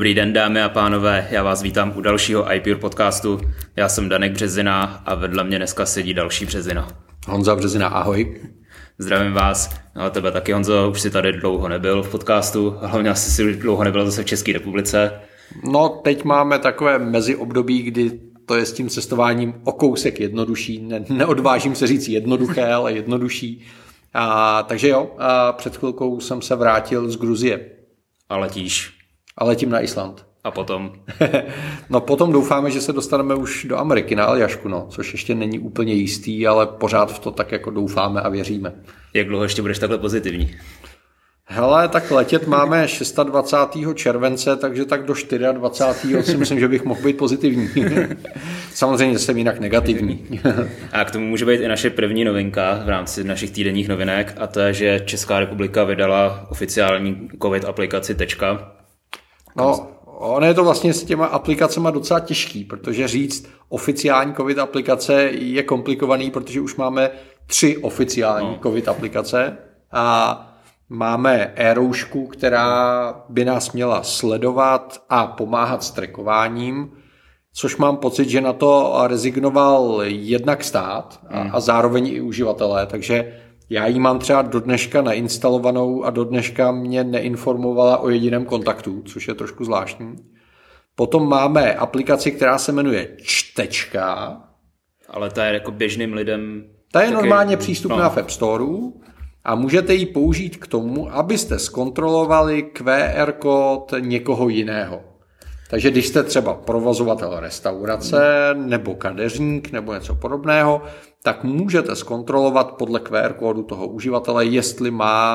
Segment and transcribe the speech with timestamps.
[0.00, 3.40] Dobrý den, dámy a pánové, já vás vítám u dalšího iPure podcastu.
[3.76, 6.88] Já jsem Danek Březina a vedle mě dneska sedí další Březina.
[7.28, 8.40] Honza Březina, ahoj.
[8.98, 13.10] Zdravím vás, no a tebe taky Honzo, už si tady dlouho nebyl v podcastu, hlavně
[13.10, 15.12] asi si dlouho nebyl zase v České republice.
[15.72, 20.78] No, teď máme takové meziobdobí, kdy to je s tím cestováním o kousek jednodušší.
[20.78, 23.66] Ne, neodvážím se říct jednoduché, ale jednodušší.
[24.14, 27.60] A, takže jo, a před chvilkou jsem se vrátil z Gruzie.
[28.28, 28.99] A letíš.
[29.40, 30.26] A letím na Island.
[30.44, 30.92] A potom?
[31.90, 35.58] no potom doufáme, že se dostaneme už do Ameriky na Aljašku, no, což ještě není
[35.58, 38.72] úplně jistý, ale pořád v to tak jako doufáme a věříme.
[39.14, 40.56] Jak dlouho ještě budeš takhle pozitivní?
[41.52, 42.86] Hele, tak letět máme
[43.24, 43.94] 26.
[43.94, 45.14] července, takže tak do
[45.52, 46.22] 24.
[46.22, 47.68] si myslím, že bych mohl být pozitivní.
[48.74, 50.40] Samozřejmě jsem jinak negativní.
[50.92, 54.46] a k tomu může být i naše první novinka v rámci našich týdenních novinek a
[54.46, 58.79] to je, že Česká republika vydala oficiální COVID aplikaci Tečka.
[59.56, 65.22] No, ono je to vlastně s těma aplikacemi docela těžký, protože říct oficiální COVID aplikace
[65.22, 67.10] je komplikovaný, protože už máme
[67.46, 68.58] tři oficiální no.
[68.62, 69.58] COVID aplikace
[69.92, 70.46] a
[70.92, 76.90] Máme e-roušku, která by nás měla sledovat a pomáhat s trekováním,
[77.52, 81.50] což mám pocit, že na to rezignoval jednak stát a, hmm.
[81.54, 83.40] a zároveň i uživatelé, takže
[83.70, 89.02] já ji mám třeba do dneška nainstalovanou a do dneška mě neinformovala o jediném kontaktu,
[89.02, 90.16] což je trošku zvláštní.
[90.94, 94.36] Potom máme aplikaci, která se jmenuje Čtečka.
[95.08, 96.64] Ale ta je jako běžným lidem...
[96.92, 97.14] Ta je taky...
[97.14, 98.10] normálně přístupná no.
[98.10, 99.00] v App Storeu
[99.44, 105.09] a můžete ji použít k tomu, abyste zkontrolovali QR kód někoho jiného.
[105.70, 110.82] Takže když jste třeba provozovatel restaurace nebo kadeřník nebo něco podobného,
[111.22, 115.34] tak můžete zkontrolovat podle QR kódu toho uživatele, jestli má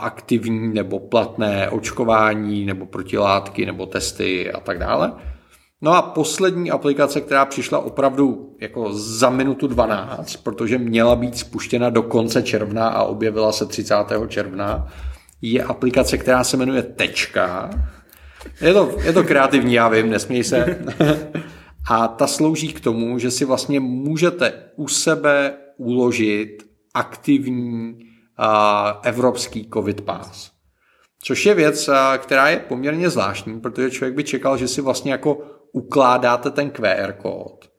[0.00, 5.12] aktivní nebo platné očkování nebo protilátky nebo testy a tak dále.
[5.82, 11.90] No a poslední aplikace, která přišla opravdu jako za minutu 12, protože měla být spuštěna
[11.90, 13.94] do konce června a objevila se 30.
[14.28, 14.88] června,
[15.42, 17.70] je aplikace, která se jmenuje Tečka.
[18.60, 20.84] Je to, je to kreativní, já vím, nesměj se.
[21.90, 26.62] A ta slouží k tomu, že si vlastně můžete u sebe uložit
[26.94, 28.46] aktivní uh,
[29.02, 30.50] evropský COVID pass.
[31.22, 35.38] Což je věc, která je poměrně zvláštní, protože člověk by čekal, že si vlastně jako
[35.72, 37.69] ukládáte ten QR kód,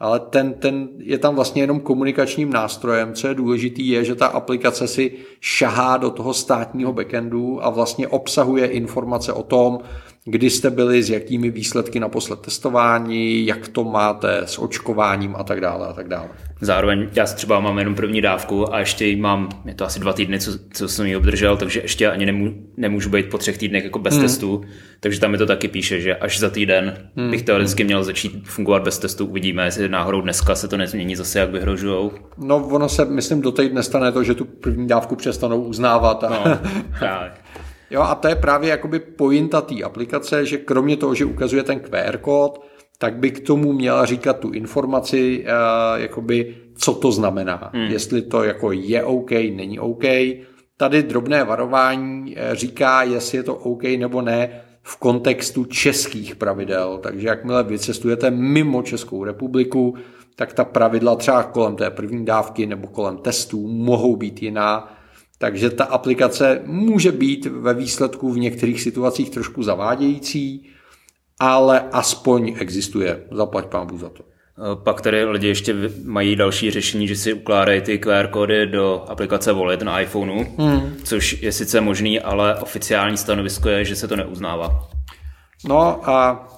[0.00, 3.14] ale ten, ten je tam vlastně jenom komunikačním nástrojem.
[3.14, 8.08] Co je důležitý je, že ta aplikace si šahá do toho státního backendu a vlastně
[8.08, 9.78] obsahuje informace o tom,
[10.24, 15.60] kdy jste byli, s jakými výsledky naposled testování, jak to máte s očkováním a tak
[15.60, 16.28] dále a tak dále.
[16.60, 20.12] Zároveň já třeba mám jenom první dávku a ještě ji mám, je to asi dva
[20.12, 23.84] týdny, co, co jsem ji obdržel, takže ještě ani nemů, nemůžu být po třech týdnech
[23.84, 24.22] jako bez hmm.
[24.22, 24.60] testů,
[25.00, 27.30] takže tam mi to taky píše, že až za týden hmm.
[27.30, 31.38] bych teoreticky měl začít fungovat bez testů, uvidíme, jestli náhodou dneska se to nezmění zase,
[31.38, 32.12] jak vyhrožujou.
[32.38, 36.24] No ono se, myslím, do teď nestane to, že tu první dávku přestanou uznávat.
[36.24, 36.28] A...
[36.28, 36.58] No,
[37.00, 37.40] tak.
[37.90, 41.80] Jo, a to je právě jakoby pointa té aplikace, že kromě toho, že ukazuje ten
[41.80, 42.60] QR kód,
[42.98, 47.70] tak by k tomu měla říkat tu informaci, uh, jakoby, co to znamená.
[47.74, 47.84] Hmm.
[47.84, 50.04] Jestli to jako je OK, není OK.
[50.76, 56.98] Tady drobné varování eh, říká, jestli je to OK nebo ne v kontextu českých pravidel.
[57.02, 59.94] Takže jakmile vycestujete mimo Českou republiku,
[60.36, 64.99] tak ta pravidla třeba kolem té první dávky nebo kolem testů mohou být jiná
[65.42, 70.70] takže ta aplikace může být ve výsledku v některých situacích trošku zavádějící,
[71.38, 73.24] ale aspoň existuje.
[73.32, 74.24] Zaplať pán za to.
[74.84, 79.52] Pak tady lidi ještě mají další řešení, že si ukládají ty QR kódy do aplikace
[79.52, 80.96] Wallet na iPhoneu, hmm.
[81.04, 84.88] což je sice možný, ale oficiální stanovisko je, že se to neuznává.
[85.68, 86.48] No a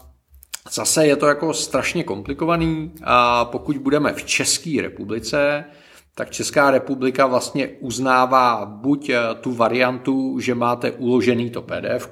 [0.73, 5.65] zase je to jako strašně komplikovaný a pokud budeme v České republice,
[6.15, 12.09] tak Česká republika vlastně uznává buď eh, tu variantu, že máte uložený to PDF,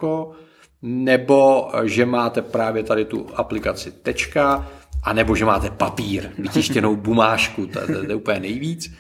[0.82, 4.70] nebo eh, že máte právě tady tu aplikaci tečka,
[5.02, 8.93] anebo že máte papír, vytištěnou bumášku, to, to, to je úplně nejvíc.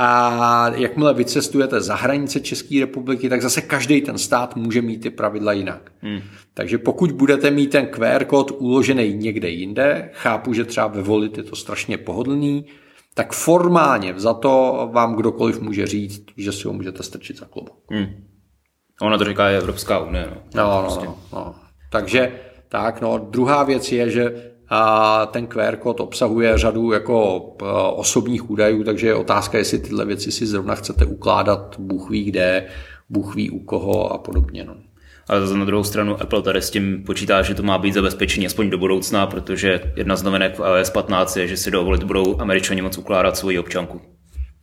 [0.00, 5.10] A jakmile vycestujete za hranice České republiky, tak zase každý ten stát může mít ty
[5.10, 5.92] pravidla jinak.
[6.02, 6.20] Hmm.
[6.54, 11.38] Takže pokud budete mít ten QR kód uložený někde jinde, chápu, že třeba ve Volit
[11.38, 12.64] je to strašně pohodlný,
[13.18, 17.72] tak formálně za to vám kdokoliv může říct, že si ho můžete strčit za klobu.
[17.90, 18.06] Hmm.
[19.02, 20.28] Ona to říká je Evropská unie.
[20.30, 20.36] No.
[20.54, 21.06] No, no, prostě.
[21.06, 21.54] no, no.
[21.90, 22.32] Takže
[22.68, 27.38] tak, no, druhá věc je, že a ten QR kód obsahuje řadu jako
[27.96, 32.66] osobních údajů, takže je otázka, jestli tyhle věci si zrovna chcete ukládat, Bůh ví kde,
[33.08, 34.64] Bůh ví u koho a podobně.
[34.64, 34.74] No.
[35.28, 38.70] Ale na druhou stranu Apple tady s tím počítá, že to má být zabezpečení aspoň
[38.70, 42.82] do budoucna, protože jedna z novinek v iOS 15 je, že si dovolit budou američani
[42.82, 44.00] moc ukládat svoji občanku.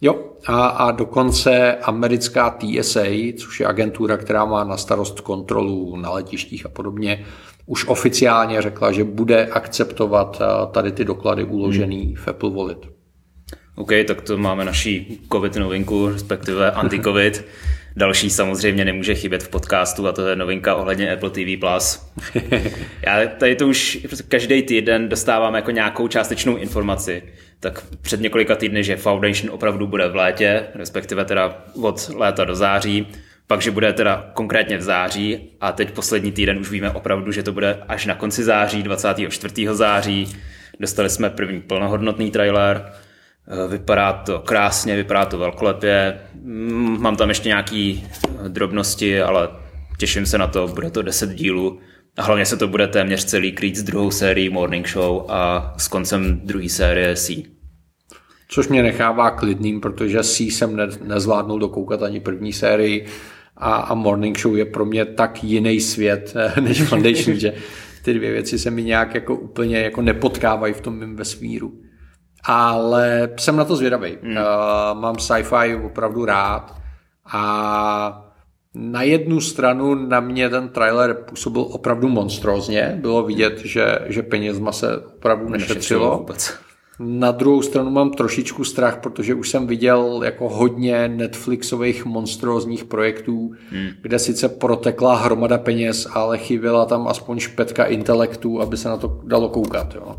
[0.01, 3.05] Jo, a, a dokonce americká TSA,
[3.37, 7.25] což je agentura, která má na starost kontrolu na letištích a podobně,
[7.65, 10.41] už oficiálně řekla, že bude akceptovat
[10.71, 12.15] tady ty doklady uložený hmm.
[12.15, 12.87] v Apple Wallet.
[13.75, 17.43] OK, tak to máme naší COVID novinku, respektive anti-COVID.
[17.97, 21.59] Další samozřejmě nemůže chybět v podcastu a to je novinka ohledně Apple TV+.
[21.59, 22.09] Plus.
[23.05, 27.23] Já tady to už každý týden dostávám jako nějakou částečnou informaci.
[27.59, 32.55] Tak před několika týdny, že Foundation opravdu bude v létě, respektive teda od léta do
[32.55, 33.07] září,
[33.47, 37.43] pak, že bude teda konkrétně v září a teď poslední týden už víme opravdu, že
[37.43, 39.67] to bude až na konci září, 24.
[39.71, 40.35] září.
[40.79, 42.91] Dostali jsme první plnohodnotný trailer,
[43.67, 46.19] vypadá to krásně, vypadá to velkolepě.
[46.41, 49.49] Mm, mám tam ještě nějaké eh, drobnosti, ale
[49.97, 50.67] těším se na to.
[50.67, 51.79] Bude to 10 dílů.
[52.17, 55.87] A hlavně se to bude téměř celý krýt s druhou sérií Morning Show a s
[55.87, 57.43] koncem druhé série C.
[58.47, 63.05] Což mě nechává klidným, protože C jsem ne, nezvládnul dokoukat ani první sérii
[63.57, 67.53] a, a Morning Show je pro mě tak jiný svět eh, než Foundation, že
[68.03, 71.84] ty dvě věci se mi nějak jako úplně jako nepotkávají v tom mém vesmíru
[72.45, 74.17] ale jsem na to zvědavý.
[74.23, 74.37] Hmm.
[74.37, 74.43] Uh,
[74.99, 76.75] mám sci-fi opravdu rád
[77.33, 78.21] a
[78.73, 82.97] na jednu stranu na mě ten trailer působil opravdu monstrózně.
[83.01, 86.25] Bylo vidět, že, že penězma se opravdu nešetřilo.
[86.99, 93.51] Na druhou stranu mám trošičku strach, protože už jsem viděl jako hodně Netflixových monstrózních projektů,
[93.71, 93.87] hmm.
[94.01, 99.19] kde sice protekla hromada peněz, ale chyběla tam aspoň špetka intelektu, aby se na to
[99.23, 99.95] dalo koukat.
[99.95, 100.15] Jo.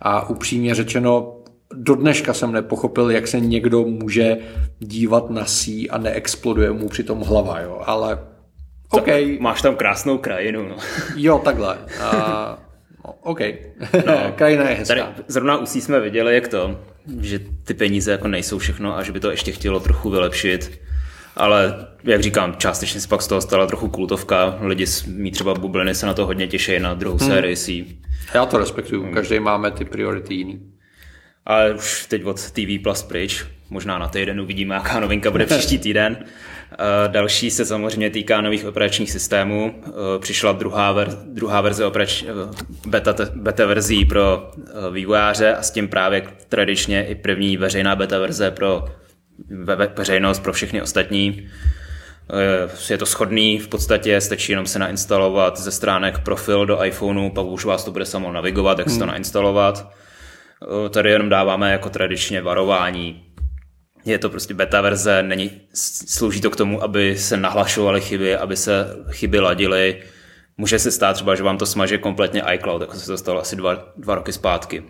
[0.00, 1.39] A upřímně řečeno,
[1.74, 4.36] do dneška jsem nepochopil, jak se někdo může
[4.78, 8.18] dívat na sí a neexploduje mu přitom hlava, jo, ale
[8.90, 9.06] OK.
[9.38, 10.76] Máš tam krásnou krajinu, no.
[11.16, 11.74] Jo, takhle.
[11.74, 12.58] Uh,
[13.04, 13.40] no, OK.
[14.06, 14.94] No, Krajina je hezká.
[14.94, 16.80] Tady zrovna u sí jsme viděli, jak to,
[17.20, 20.80] že ty peníze jako nejsou všechno a že by to ještě chtělo trochu vylepšit.
[21.36, 24.58] Ale jak říkám, částečně se pak z toho stala trochu kultovka.
[24.60, 27.28] Lidi mý třeba bubliny se na to hodně těší na druhou hmm.
[27.28, 27.98] sérii sí.
[28.34, 29.14] Já to respektuju.
[29.14, 30.69] Každý máme ty priority jiný
[31.50, 35.78] ale už teď od TV Plus pryč, možná na týden uvidíme, jaká novinka bude příští
[35.78, 36.24] týden.
[37.06, 39.82] Další se samozřejmě týká nových operačních systémů.
[40.18, 42.24] Přišla druhá, ver, druhá verze operač,
[42.86, 44.50] beta, beta verzí pro
[44.92, 48.84] vývojáře a s tím právě tradičně i první veřejná beta verze pro
[49.50, 51.48] ve, veřejnost, pro všechny ostatní.
[52.90, 57.46] Je to schodný, v podstatě stačí jenom se nainstalovat ze stránek profil do iPhoneu, pak
[57.46, 59.12] už vás to bude samo navigovat, jak se to hmm.
[59.12, 59.90] nainstalovat.
[60.62, 63.24] Eh, tady jenom dáváme jako tradičně varování.
[64.04, 65.50] Je to prostě beta verze, není,
[66.06, 70.02] slouží to k tomu, aby se nahlašovaly chyby, aby se chyby ladily.
[70.56, 73.56] Může se stát třeba, že vám to smaže kompletně iCloud, jako se to stalo asi
[73.56, 74.84] dva, dva roky zpátky.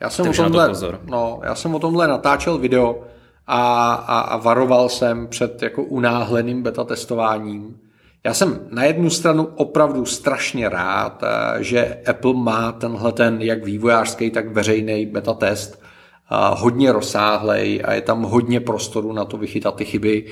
[0.00, 1.00] Já jsem, o tomhle, pozor.
[1.04, 3.04] No, já jsem o tomhle natáčel video
[3.46, 7.80] a, a, a varoval jsem před jako unáhleným beta testováním.
[8.24, 13.64] Já jsem na jednu stranu opravdu strašně rád, eh, že Apple má tenhle ten jak
[13.64, 19.36] vývojářský, tak veřejný beta test eh, hodně rozsáhlej a je tam hodně prostoru na to
[19.36, 20.24] vychytat ty chyby.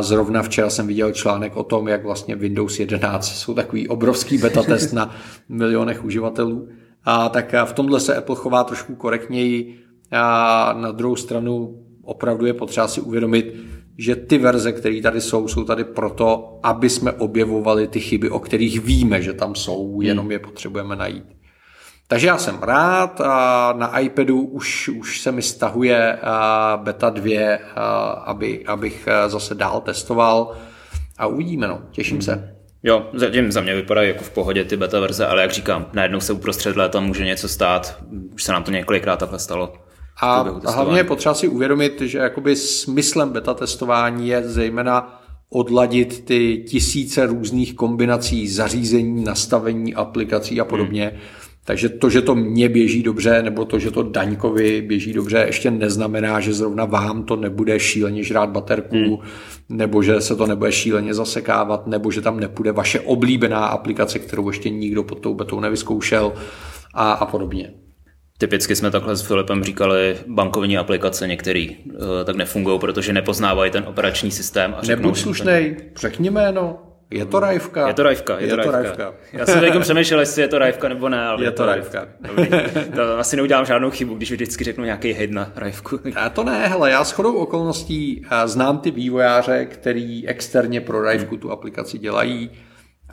[0.00, 4.62] Zrovna včera jsem viděl článek o tom, jak vlastně Windows 11 jsou takový obrovský beta
[4.62, 5.16] test na
[5.48, 6.68] milionech uživatelů.
[7.04, 9.78] A tak v tomhle se Apple chová trošku korektněji.
[10.12, 13.54] A na druhou stranu opravdu je potřeba si uvědomit,
[13.98, 18.38] že ty verze, které tady jsou, jsou tady proto, aby jsme objevovali ty chyby, o
[18.38, 20.02] kterých víme, že tam jsou, hmm.
[20.02, 21.24] jenom je potřebujeme najít.
[22.08, 26.18] Takže já jsem rád, a na iPadu už, už se mi stahuje
[26.76, 27.58] beta 2,
[28.24, 30.56] aby, abych zase dál testoval
[31.18, 32.56] a uvidíme, no, těším se.
[32.82, 36.20] Jo, zatím za mě vypadají jako v pohodě ty beta verze, ale jak říkám, najednou
[36.20, 37.98] se uprostřed léta může něco stát,
[38.34, 39.72] už se nám to několikrát takhle stalo.
[40.20, 46.24] A, a hlavně je potřeba si uvědomit, že jakoby smyslem beta testování je zejména odladit
[46.24, 51.04] ty tisíce různých kombinací zařízení, nastavení, aplikací a podobně.
[51.04, 51.20] Hmm.
[51.64, 55.70] Takže to, že to mně běží dobře, nebo to, že to Daňkovi běží dobře, ještě
[55.70, 59.18] neznamená, že zrovna vám to nebude šíleně žrát baterku, hmm.
[59.68, 64.48] nebo že se to nebude šíleně zasekávat, nebo že tam nepůjde vaše oblíbená aplikace, kterou
[64.48, 66.32] ještě nikdo pod tou betou nevyzkoušel
[66.94, 67.83] a, a podobně.
[68.44, 73.84] Typicky jsme takhle s Filipem říkali, bankovní aplikace některé uh, tak nefungují, protože nepoznávají ten
[73.86, 74.74] operační systém.
[74.78, 76.78] A Nebuď slušnej, řekni jméno.
[77.10, 77.88] Je to rajvka?
[77.88, 78.82] Je to rajvka, je, je to, rajvka.
[78.82, 79.14] rajvka.
[79.32, 82.06] Já jsem teď přemýšlel, jestli je to rajvka nebo ne, ale je, je to rajvka.
[82.96, 86.00] To asi neudělám žádnou chybu, když vždycky řeknu nějaký hejt na rajvku.
[86.16, 91.50] A to ne, hele, já shodou okolností znám ty vývojáře, který externě pro rajvku tu
[91.50, 92.50] aplikaci dělají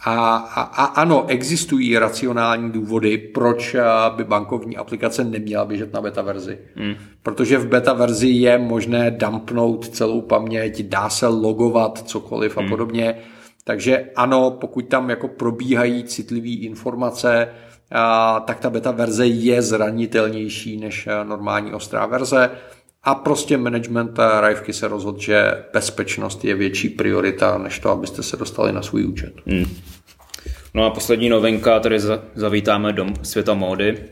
[0.05, 3.75] A, a, a ano, existují racionální důvody, proč
[4.15, 6.60] by bankovní aplikace neměla běžet na beta verzi.
[6.75, 6.96] Hmm.
[7.24, 12.70] Protože v beta verzi je možné dumpnout celou paměť, dá se logovat cokoliv a hmm.
[12.70, 13.15] podobně.
[13.63, 17.48] Takže ano, pokud tam jako probíhají citlivé informace,
[17.91, 22.50] a, tak ta beta verze je zranitelnější než normální ostrá verze.
[23.03, 28.38] A prostě management Rivky se rozhodl, že bezpečnost je větší priorita, než to, abyste se
[28.38, 29.34] dostali na svůj účet.
[29.46, 29.65] Hmm.
[30.74, 32.00] No a poslední novinka, tady
[32.36, 34.05] zavítáme do světa módy.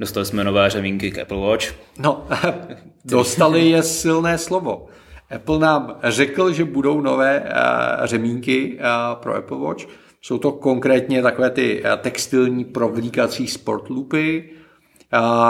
[0.00, 1.74] Dostali jsme nové řemínky k Apple Watch.
[1.98, 2.26] No,
[3.04, 4.86] dostali je silné slovo.
[5.34, 9.84] Apple nám řekl, že budou nové uh, řemínky uh, pro Apple Watch.
[10.22, 14.50] Jsou to konkrétně takové ty uh, textilní provlíkací sportloopy,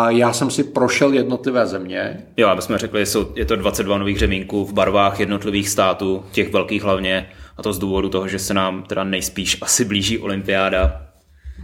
[0.08, 2.26] já jsem si prošel jednotlivé země.
[2.36, 6.52] Jo, aby jsme řekli, jsou, je to 22 nových řemínků v barvách jednotlivých států, těch
[6.52, 11.02] velkých hlavně, a to z důvodu toho, že se nám teda nejspíš asi blíží olympiáda.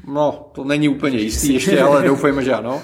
[0.06, 2.82] No, to není úplně jistý ještě, ale doufejme, že ano.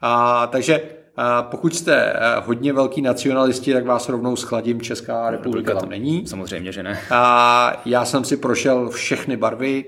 [0.00, 0.80] A, takže
[1.20, 2.12] a pokud jste
[2.44, 6.26] hodně velký nacionalisti, tak vás rovnou schladím, Česká republika tam není.
[6.26, 7.00] Samozřejmě, že ne.
[7.10, 9.84] A já jsem si prošel všechny barvy,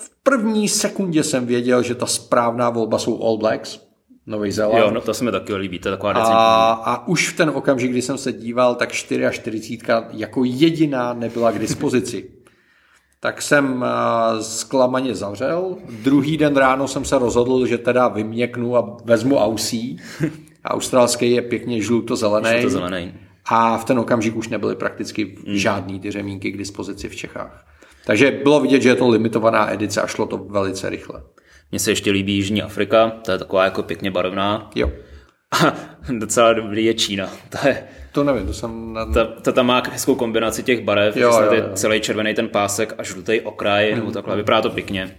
[0.00, 3.80] v první sekundě jsem věděl, že ta správná volba jsou All Blacks,
[4.26, 4.78] Nový Zéland.
[4.78, 7.50] Jo, no to se mi taky líbí, to je taková a, a už v ten
[7.50, 9.78] okamžik, kdy jsem se díval, tak 44
[10.10, 12.30] jako jediná nebyla k dispozici.
[13.20, 15.76] tak jsem uh, zklamaně zavřel.
[16.02, 19.96] Druhý den ráno jsem se rozhodl, že teda vyměknu a vezmu Aussie.
[20.64, 22.60] Australský je pěkně žluto-zelený.
[22.60, 23.14] Žluto-zelený.
[23.44, 25.56] A v ten okamžik už nebyly prakticky mm.
[25.56, 27.66] žádný ty řemínky k dispozici v Čechách.
[28.10, 31.22] Takže bylo vidět, že je to limitovaná edice a šlo to velice rychle.
[31.70, 34.70] Mně se ještě líbí Jižní Afrika, to je taková jako pěkně barevná.
[34.74, 34.90] Jo.
[35.62, 35.74] A
[36.18, 37.30] docela dobrý je Čína.
[37.48, 38.98] To, je, to nevím, to jsem...
[39.14, 41.64] Ta, ta tam má hezkou kombinaci těch barev, jo, jo, jo.
[41.74, 43.98] celý červený ten pásek a žlutý okraj, mm.
[43.98, 45.16] nebo takhle, vypadá to pěkně.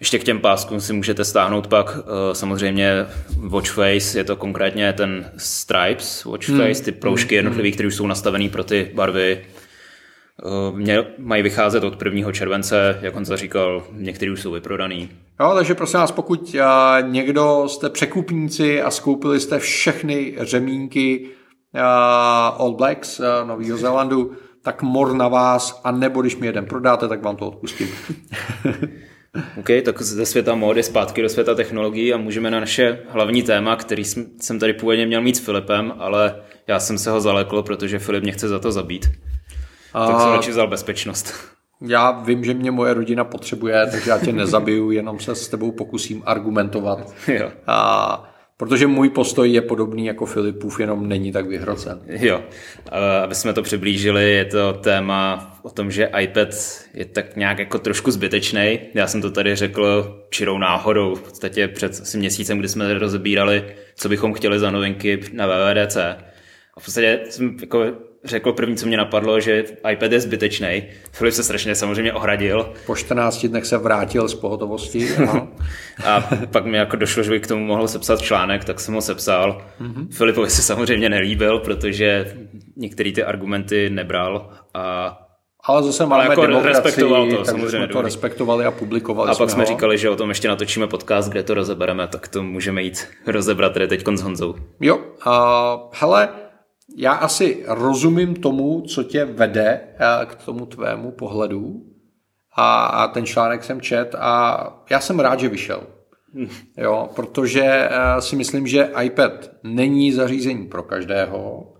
[0.00, 2.02] Ještě k těm páskům si můžete stáhnout pak uh,
[2.32, 3.06] samozřejmě
[3.48, 6.60] Watch Face, je to konkrétně ten Stripes Watch hmm.
[6.60, 7.36] Face, ty proužky mm.
[7.36, 9.63] jednotlivý, které už jsou nastavené pro ty barvy Eh,
[10.74, 12.32] mě mají vycházet od 1.
[12.32, 15.10] července, jak on zaříkal, některý už jsou vyprodaný.
[15.40, 16.62] Jo, takže prosím vás, pokud eh,
[17.02, 21.28] někdo jste překupníci a skoupili jste všechny řemínky
[21.74, 21.80] uh,
[22.60, 27.22] All Blacks Nového Zélandu, tak mor na vás a nebo když mi jeden prodáte, tak
[27.22, 27.88] vám to odpustím.
[29.58, 33.76] OK, tak ze světa módy zpátky do světa technologií a můžeme na naše hlavní téma,
[33.76, 37.98] který jsem tady původně měl mít s Filipem, ale já jsem se ho zalekl, protože
[37.98, 39.08] Filip mě chce za to zabít.
[39.94, 40.06] A...
[40.06, 41.34] Tak jsem radši vzal bezpečnost.
[41.80, 45.72] Já vím, že mě moje rodina potřebuje, takže já tě nezabiju, jenom se s tebou
[45.72, 47.14] pokusím argumentovat.
[47.28, 47.50] Jo.
[47.66, 52.00] A Protože můj postoj je podobný jako Filipův, jenom není tak vyhrocen.
[52.06, 52.42] Jo,
[53.22, 56.48] aby jsme to přiblížili, je to téma o tom, že iPad
[56.94, 58.78] je tak nějak jako trošku zbytečný.
[58.94, 63.64] Já jsem to tady řekl čirou náhodou, v podstatě před asi měsícem, kdy jsme rozebírali,
[63.96, 65.96] co bychom chtěli za novinky na WWDC.
[66.76, 67.84] A v podstatě jsem jako
[68.24, 70.82] řekl první, co mě napadlo, že iPad je zbytečný.
[71.12, 72.72] Filip se strašně samozřejmě ohradil.
[72.86, 75.08] Po 14 dnech se vrátil z pohotovosti.
[76.04, 79.00] a pak mi jako došlo, že bych k tomu mohl sepsat článek, tak jsem ho
[79.00, 79.62] sepsal.
[79.80, 80.08] Mm-hmm.
[80.10, 82.36] Filipovi se samozřejmě nelíbil, protože
[82.76, 85.18] některé ty argumenty nebral a
[85.66, 89.50] ale zase máme ale jako respektoval to, samozřejmě jsme to respektovali a publikovali A pak
[89.50, 89.68] jsme ho.
[89.68, 93.72] říkali, že o tom ještě natočíme podcast, kde to rozebereme, tak to můžeme jít rozebrat
[93.72, 94.54] tady teď s Honzou.
[94.80, 95.32] Jo, uh,
[95.92, 96.28] hele,
[96.96, 101.82] já asi rozumím tomu, co tě vede eh, k tomu tvému pohledu
[102.56, 105.82] a, a ten článek jsem čet a já jsem rád, že vyšel.
[106.76, 111.72] Jo, protože eh, si myslím, že iPad není zařízení pro každého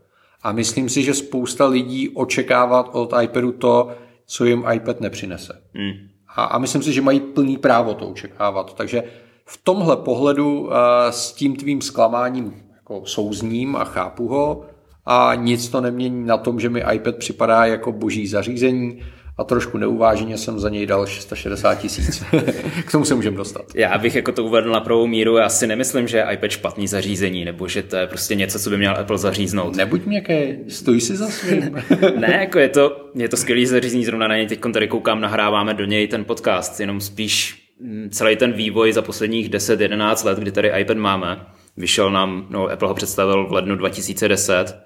[0.42, 3.90] a myslím si, že spousta lidí očekávat od iPadu to,
[4.26, 5.62] co jim iPad nepřinese.
[5.74, 5.92] Hmm.
[6.36, 8.74] A, a myslím si, že mají plný právo to očekávat.
[8.74, 9.02] Takže
[9.46, 10.72] v tomhle pohledu uh,
[11.10, 14.66] s tím tvým zklamáním jako souzním a chápu ho,
[15.06, 19.02] a nic to nemění na tom, že mi iPad připadá jako boží zařízení
[19.38, 22.24] a trošku neuváženě jsem za něj dal 660 tisíc.
[22.86, 23.64] K tomu se můžeme dostat.
[23.74, 25.36] Já bych jako to uvedl na pravou míru.
[25.36, 28.70] Já si nemyslím, že je iPad špatný zařízení, nebo že to je prostě něco, co
[28.70, 29.76] by měl Apple zaříznout.
[29.76, 30.34] Nebuď měkký,
[30.68, 31.82] stoj si za svým.
[32.18, 35.74] ne, jako je to, je to skvělý zařízení, zrovna na něj teď tady koukám, nahráváme
[35.74, 40.52] do něj ten podcast, jenom spíš mm, celý ten vývoj za posledních 10-11 let, kdy
[40.52, 41.46] tady iPad máme,
[41.76, 44.84] vyšel nám, no Apple ho představil v lednu 2010,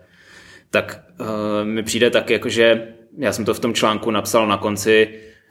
[0.70, 1.26] tak uh,
[1.64, 5.08] mi přijde tak, jako že já jsem to v tom článku napsal na konci,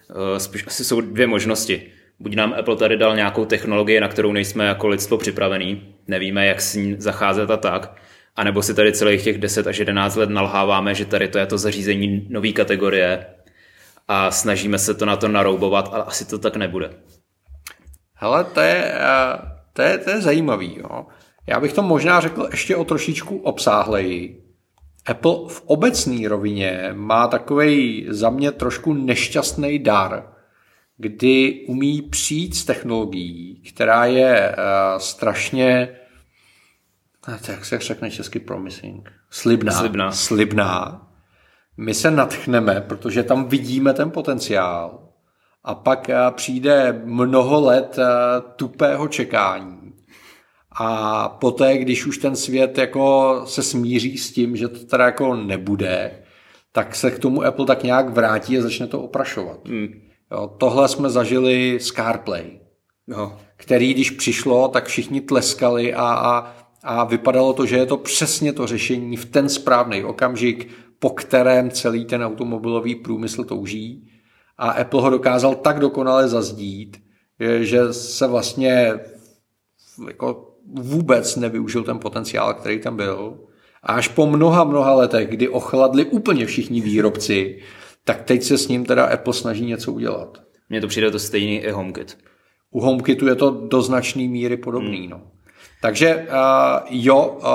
[0.10, 1.92] uh, spíš asi jsou dvě možnosti.
[2.20, 6.62] Buď nám Apple tady dal nějakou technologii, na kterou nejsme jako lidstvo připravený, nevíme, jak
[6.62, 7.96] s ní zacházet a tak,
[8.36, 11.58] anebo si tady celých těch 10 až 11 let nalháváme, že tady to je to
[11.58, 13.26] zařízení nové kategorie
[14.08, 16.90] a snažíme se to na to naroubovat, ale asi to tak nebude.
[18.14, 19.38] Hele, to je, eh,
[19.74, 20.78] to je, to je zajímavý.
[20.78, 21.06] Jo.
[21.48, 24.44] Já bych to možná řekl ještě o trošičku obsáhleji.
[25.08, 30.34] Apple v obecné rovině má takový za mě trošku nešťastný dar,
[30.98, 35.90] kdy umí přijít s technologií, která je uh, strašně,
[37.48, 40.12] jak se řekne česky promising, slibná, slibná.
[40.12, 41.08] slibná.
[41.78, 45.10] My se natchneme, protože tam vidíme ten potenciál
[45.64, 48.06] a pak uh, přijde mnoho let uh,
[48.56, 49.77] tupého čekání.
[50.80, 55.36] A poté, když už ten svět jako se smíří s tím, že to teda jako
[55.36, 56.24] nebude,
[56.72, 59.68] tak se k tomu Apple tak nějak vrátí a začne to oprašovat.
[59.68, 59.88] Mm.
[60.32, 62.60] Jo, tohle jsme zažili s CarPlay,
[63.08, 63.38] jo.
[63.56, 68.54] který když přišlo, tak všichni tleskali a, a, a vypadalo to, že je to přesně
[68.54, 70.70] to řešení v ten správný okamžik,
[71.00, 74.12] po kterém celý ten automobilový průmysl touží.
[74.58, 76.98] A Apple ho dokázal tak dokonale zazdít,
[77.60, 78.94] že se vlastně
[80.08, 83.38] jako vůbec nevyužil ten potenciál, který tam byl.
[83.84, 87.60] A až po mnoha, mnoha letech, kdy ochladli úplně všichni výrobci,
[88.04, 90.42] tak teď se s ním teda Apple snaží něco udělat.
[90.70, 92.18] Mně to přijde to stejný i HomeKit.
[92.72, 95.00] U HomeKitu je to do značné míry podobný.
[95.00, 95.10] Hmm.
[95.10, 95.22] No.
[95.82, 97.48] Takže uh, jo, uh,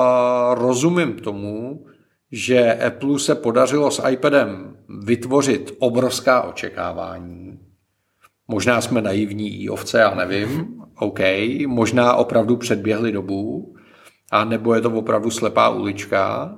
[0.53, 1.85] rozumím tomu,
[2.31, 7.59] že Apple se podařilo s iPadem vytvořit obrovská očekávání.
[8.47, 10.82] Možná jsme naivní i ovce, já nevím.
[10.99, 11.19] OK,
[11.67, 13.73] možná opravdu předběhli dobu,
[14.31, 16.55] a nebo je to opravdu slepá ulička.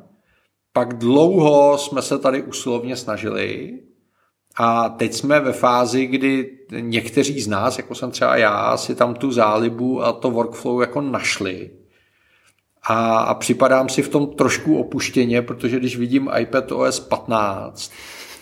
[0.73, 3.79] Pak dlouho jsme se tady usilovně snažili
[4.55, 9.13] a teď jsme ve fázi, kdy někteří z nás, jako jsem třeba já, si tam
[9.13, 11.71] tu zálibu a to workflow jako našli.
[12.83, 17.91] A, a připadám si v tom trošku opuštěně, protože když vidím iPad OS 15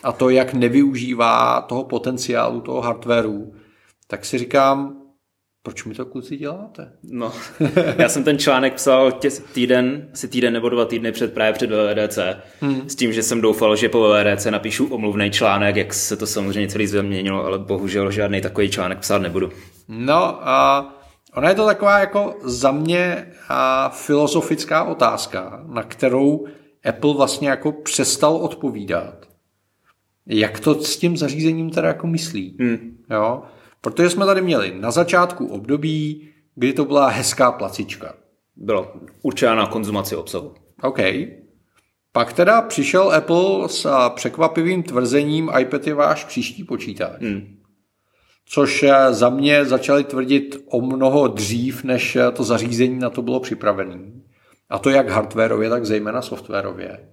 [0.03, 3.53] a to, jak nevyužívá toho potenciálu toho hardwareu,
[4.07, 5.02] tak si říkám,
[5.63, 6.91] proč mi to kluci děláte?
[7.03, 7.33] No,
[7.97, 11.69] já jsem ten článek psal tě, týden, asi týden nebo dva týdny před právě před
[11.69, 12.19] VVDC,
[12.61, 12.89] hmm.
[12.89, 16.67] s tím, že jsem doufal, že po VVDC napíšu omluvný článek, jak se to samozřejmě
[16.67, 19.49] celý změnilo, ale bohužel žádný takový článek psát nebudu.
[19.87, 20.89] No a
[21.35, 26.45] ona je to taková jako za mě a filozofická otázka, na kterou
[26.85, 29.25] Apple vlastně jako přestal odpovídat.
[30.25, 32.57] Jak to s tím zařízením teda jako myslí?
[32.59, 32.97] Hmm.
[33.09, 33.43] Jo?
[33.83, 38.13] Protože jsme tady měli na začátku období, kdy to byla hezká placička.
[38.55, 40.53] Bylo určená na konzumaci obsahu.
[40.81, 40.99] OK.
[42.11, 47.21] Pak teda přišel Apple s překvapivým tvrzením iPad je váš příští počítač.
[47.21, 47.57] Hmm.
[48.45, 53.21] Což eh, za mě začali tvrdit o mnoho dřív, než eh, to zařízení na to
[53.21, 53.99] bylo připravené.
[54.69, 57.09] A to jak hardwareově, tak zejména softwarově.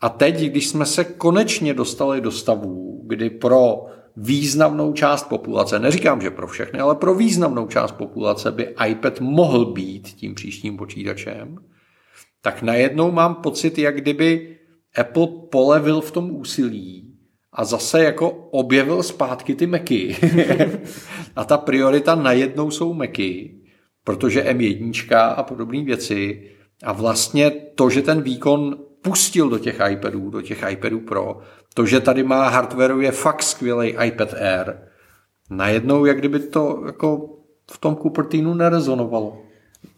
[0.00, 6.20] A teď, když jsme se konečně dostali do stavu, kdy pro významnou část populace, neříkám,
[6.20, 11.58] že pro všechny, ale pro významnou část populace by iPad mohl být tím příštím počítačem,
[12.42, 14.56] tak najednou mám pocit, jak kdyby
[14.96, 17.12] Apple polevil v tom úsilí
[17.52, 20.16] a zase jako objevil zpátky ty Macy.
[21.36, 23.54] a ta priorita najednou jsou Macy,
[24.04, 26.50] protože M1 a podobné věci
[26.82, 31.38] a vlastně to, že ten výkon pustil do těch iPadů, do těch iPadů Pro,
[31.74, 34.74] to, že tady má hardwareově fakt skvělý iPad Air,
[35.50, 37.36] najednou jak kdyby to jako
[37.70, 39.42] v tom Cupertinu nerezonovalo.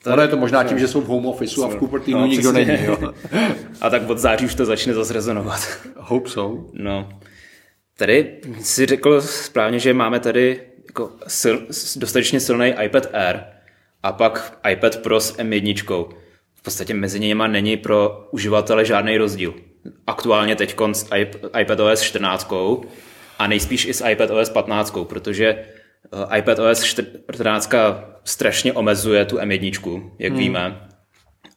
[0.03, 2.27] To ono je to možná tím, že jsou v home office a v Cupertinu no,
[2.27, 2.73] nikdo přesně.
[2.73, 2.87] není.
[2.87, 3.13] Jo.
[3.81, 5.79] A tak od září už to začne zase rezonovat.
[5.97, 6.65] Hope so.
[6.73, 7.09] No.
[7.97, 11.57] Tady si řekl správně, že máme tady jako sil,
[11.97, 13.41] dostatečně silný iPad Air
[14.03, 16.09] a pak iPad Pro s M1
[16.59, 19.55] v podstatě mezi nimi není pro uživatele žádný rozdíl.
[20.07, 21.09] Aktuálně teď s
[21.61, 22.53] iPadOS 14
[23.39, 27.71] a nejspíš i s iPadOS 15, protože eh, iPadOS 14
[28.25, 30.39] strašně omezuje tu M1, jak hmm.
[30.39, 30.89] víme.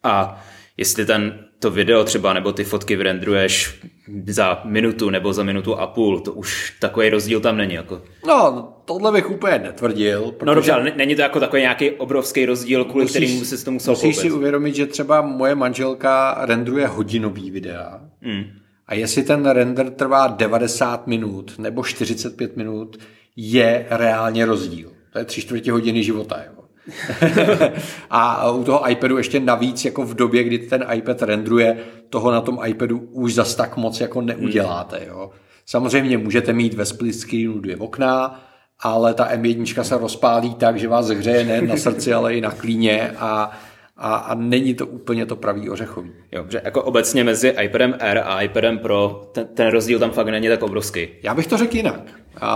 [0.02, 0.44] A
[0.76, 3.80] jestli ten to video třeba nebo ty fotky vyrendruješ
[4.26, 7.74] za minutu nebo za minutu a půl, to už takový rozdíl tam není.
[7.74, 8.02] Jako.
[8.26, 10.22] No, tohle bych úplně netvrdil.
[10.22, 10.46] Protože...
[10.46, 13.70] No dobře, ale není to jako takový nějaký obrovský rozdíl, kvůli musíš, kterým si to
[13.70, 14.30] musel musíš koupit.
[14.30, 18.44] si uvědomit, že třeba moje manželka rendruje hodinový videa mm.
[18.86, 22.96] a jestli ten render trvá 90 minut nebo 45 minut,
[23.36, 24.92] je reálně rozdíl.
[25.12, 26.42] To je tři čtvrtě hodiny života.
[26.46, 26.61] Jo.
[28.10, 31.78] a u toho iPadu ještě navíc jako v době, kdy ten iPad rendruje,
[32.10, 35.00] toho na tom iPadu už zas tak moc jako neuděláte.
[35.08, 35.30] Jo.
[35.66, 38.40] Samozřejmě můžete mít ve split screenu dvě okna,
[38.80, 42.50] ale ta M1 se rozpálí tak, že vás hřeje nejen na srdci, ale i na
[42.50, 43.50] klíně a,
[43.96, 46.10] a, a není to úplně to pravý ořechový.
[46.32, 50.26] Jo, že jako obecně mezi iPadem Air a iPadem Pro ten, ten rozdíl tam fakt
[50.26, 51.08] není tak obrovský.
[51.22, 52.00] Já bych to řekl jinak.
[52.40, 52.50] A,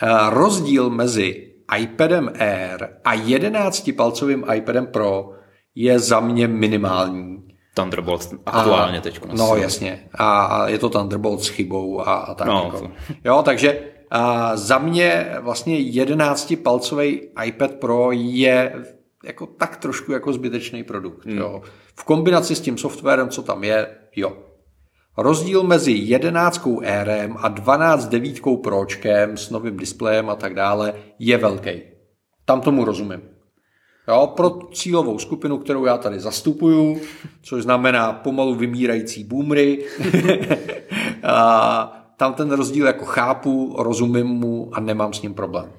[0.00, 5.30] a rozdíl mezi iPadem Air a 11-palcovým iPadem Pro
[5.74, 7.42] je za mě minimální.
[7.74, 9.20] Thunderbolt aktuálně teď.
[9.32, 10.08] No jasně.
[10.14, 12.46] A, a je to Thunderbolt s chybou a, a tak.
[12.46, 12.90] No, jako.
[13.24, 13.80] Jo, takže
[14.10, 18.74] a za mě vlastně 11-palcový iPad Pro je
[19.24, 21.26] jako tak trošku jako zbytečný produkt.
[21.26, 21.38] Hmm.
[21.38, 21.62] Jo.
[21.94, 24.36] V kombinaci s tím softwarem, co tam je, jo.
[25.16, 26.66] Rozdíl mezi 11
[27.02, 31.82] RM a 12 devítkou Pročkem s novým displejem a tak dále je velký.
[32.44, 33.20] Tam tomu rozumím.
[34.08, 37.00] Jo, pro cílovou skupinu, kterou já tady zastupuju,
[37.42, 39.84] což znamená pomalu vymírající boomery,
[41.22, 45.72] a tam ten rozdíl jako chápu, rozumím mu a nemám s ním problém.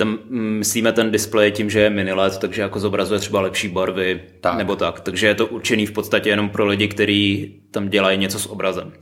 [0.00, 3.68] Tam mm, myslíme ten displej tím, že je mini LED, takže jako zobrazuje třeba lepší
[3.68, 4.58] barvy tak.
[4.58, 5.00] nebo tak.
[5.00, 8.92] Takže je to určený v podstatě jenom pro lidi, kteří tam dělají něco s obrazem.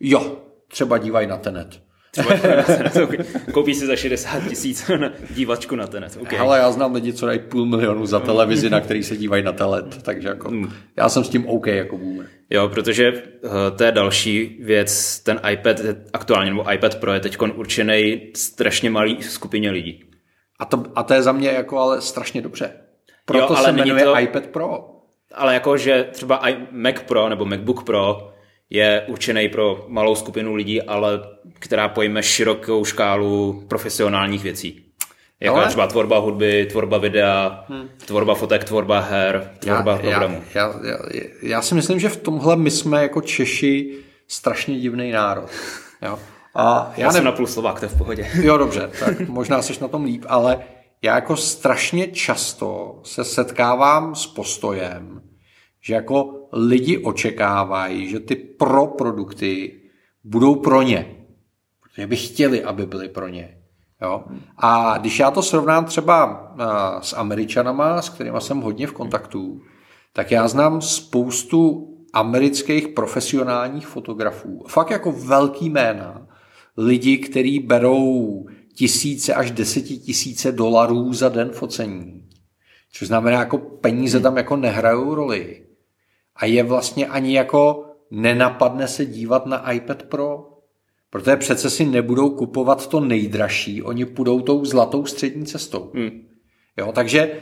[0.00, 0.36] Jo,
[0.68, 1.82] třeba dívají na tenet.
[3.52, 4.90] Koupí si za 60 tisíc
[5.30, 6.18] dívačku na tenet.
[6.20, 6.38] Okay.
[6.38, 9.52] Ale já znám lidi, co dají půl milionu za televizi, na který se dívají na
[9.52, 10.72] telet, takže jako, hmm.
[10.96, 12.26] já jsem s tím OK jako boomer.
[12.50, 15.76] Jo, protože uh, to je další věc, ten iPad
[16.12, 20.04] aktuálně, nebo iPad Pro je teď určený strašně malý skupině lidí.
[20.58, 22.72] A to, a to je za mě jako ale strašně dobře.
[23.24, 24.88] Proto jo, ale se jmenuje to, iPad Pro.
[25.34, 28.32] Ale jako, že třeba Mac Pro nebo MacBook Pro
[28.70, 31.20] je určený pro malou skupinu lidí, ale
[31.58, 34.84] která pojme širokou škálu profesionálních věcí.
[35.40, 35.66] Jako ale...
[35.66, 37.88] třeba tvorba hudby, tvorba videa, hmm.
[38.06, 40.42] tvorba fotek, tvorba her, tvorba já, programů.
[40.54, 45.10] Já, já, já, já si myslím, že v tomhle my jsme jako Češi strašně divný
[45.10, 45.50] národ.
[46.02, 46.18] Jo.
[46.54, 47.30] A já, já jsem ne...
[47.30, 48.30] na půl Slovák, to je v pohodě.
[48.42, 50.64] Jo, dobře, tak možná jsi na tom líp, ale
[51.02, 55.22] já jako strašně často se setkávám s postojem,
[55.80, 59.80] že jako lidi očekávají, že ty pro produkty
[60.24, 61.16] budou pro ně.
[61.82, 63.58] Protože by chtěli, aby byly pro ně.
[64.02, 64.24] Jo?
[64.56, 66.48] A když já to srovnám třeba
[67.00, 69.60] s Američanama, s kterými jsem hodně v kontaktu,
[70.12, 76.26] tak já znám spoustu amerických profesionálních fotografů, fakt jako velký jména,
[76.76, 82.28] lidi, kteří berou tisíce až desetitisíce dolarů za den focení.
[82.92, 85.66] Což znamená, jako peníze tam jako nehrajou roli.
[86.36, 90.48] A je vlastně ani jako nenapadne se dívat na iPad Pro,
[91.10, 95.92] protože přece si nebudou kupovat to nejdražší, oni půjdou tou zlatou střední cestou.
[95.94, 96.10] Hmm.
[96.78, 97.40] Jo, takže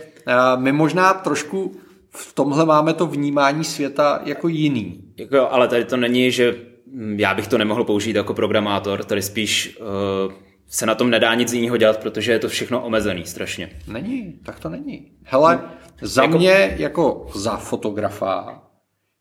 [0.57, 1.73] my možná trošku
[2.11, 5.13] v tomhle máme to vnímání světa jako jiný.
[5.17, 6.70] Jako, ale tady to není, že
[7.17, 10.33] já bych to nemohl použít jako programátor, tady spíš uh,
[10.67, 13.71] se na tom nedá nic jiného dělat, protože je to všechno omezený strašně.
[13.87, 15.13] Není, tak to není.
[15.25, 15.61] Hele,
[16.03, 16.39] no, za jako...
[16.39, 18.63] mě jako za fotografa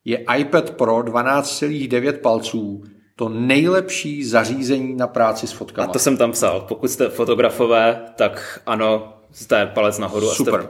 [0.05, 2.84] je iPad Pro 12,9 palců
[3.15, 5.88] to nejlepší zařízení na práci s fotkami.
[5.88, 6.65] A to jsem tam psal.
[6.67, 10.27] Pokud jste fotografové, tak ano, jste palec nahoru.
[10.27, 10.60] Super.
[10.60, 10.69] A jste...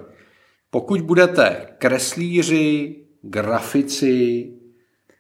[0.72, 4.50] Pokud budete kreslíři, grafici,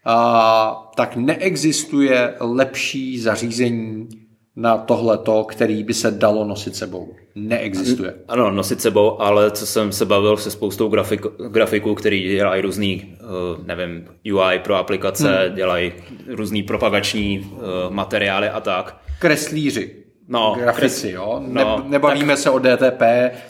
[0.05, 4.07] a, tak neexistuje lepší zařízení
[4.55, 7.13] na tohleto, který by se dalo nosit sebou.
[7.35, 8.13] Neexistuje.
[8.27, 13.15] Ano, nosit sebou, ale co jsem se bavil se spoustou grafik, grafiků, který dělají různý,
[13.21, 15.55] uh, nevím, UI pro aplikace, hmm.
[15.55, 15.93] dělají
[16.27, 17.59] různý propagační uh,
[17.89, 18.97] materiály a tak.
[19.19, 19.95] Kreslíři.
[20.27, 21.13] No, grafici, kres...
[21.13, 21.41] jo.
[21.47, 22.38] Ne, no, nebavíme tak...
[22.38, 23.01] se o DTP,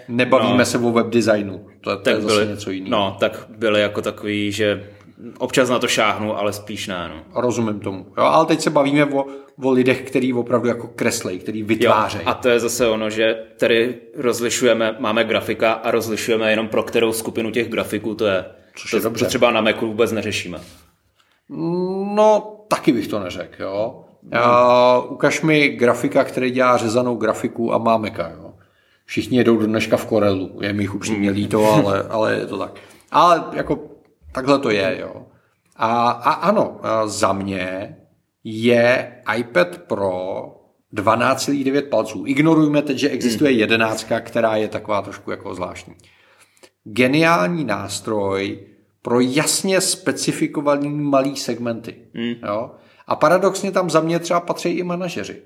[0.07, 1.65] nebavíme no, se o webdesignu.
[1.81, 2.91] To, to je zase byli, něco jiného.
[2.91, 4.83] No, tak byly jako takový, že
[5.37, 7.11] Občas na to šáhnu, ale spíš ne.
[7.15, 7.41] No.
[7.41, 8.05] Rozumím tomu.
[8.17, 9.25] Jo, ale teď se bavíme o,
[9.63, 12.25] o lidech, který opravdu jako kreslej, který vytvářejí.
[12.25, 17.13] a to je zase ono, že tady rozlišujeme, máme grafika a rozlišujeme jenom pro kterou
[17.13, 18.45] skupinu těch grafiků to je.
[18.75, 19.25] Což to, je dobře.
[19.25, 20.59] třeba na Macu vůbec neřešíme.
[22.15, 24.05] No, taky bych to neřekl, jo.
[24.31, 28.53] A, ukaž mi grafika, který dělá řezanou grafiku a má Maca, jo.
[29.05, 30.59] Všichni jedou do dneška v Corelu.
[30.61, 32.71] Je mi upřímně líto, ale, ale je to tak.
[33.11, 33.79] Ale jako
[34.31, 35.25] Takhle to je, jo.
[35.75, 37.97] A, a ano, za mě
[38.43, 40.45] je iPad Pro
[40.93, 42.23] 12,9 palců.
[42.25, 43.59] Ignorujme teď, že existuje hmm.
[43.59, 45.95] jedenáctka, která je taková trošku jako zvláštní.
[46.83, 48.59] Geniální nástroj
[49.01, 51.95] pro jasně specifikovaný malý segmenty.
[52.13, 52.33] Hmm.
[52.47, 52.71] Jo?
[53.07, 55.41] A paradoxně tam za mě třeba patří i manažeři.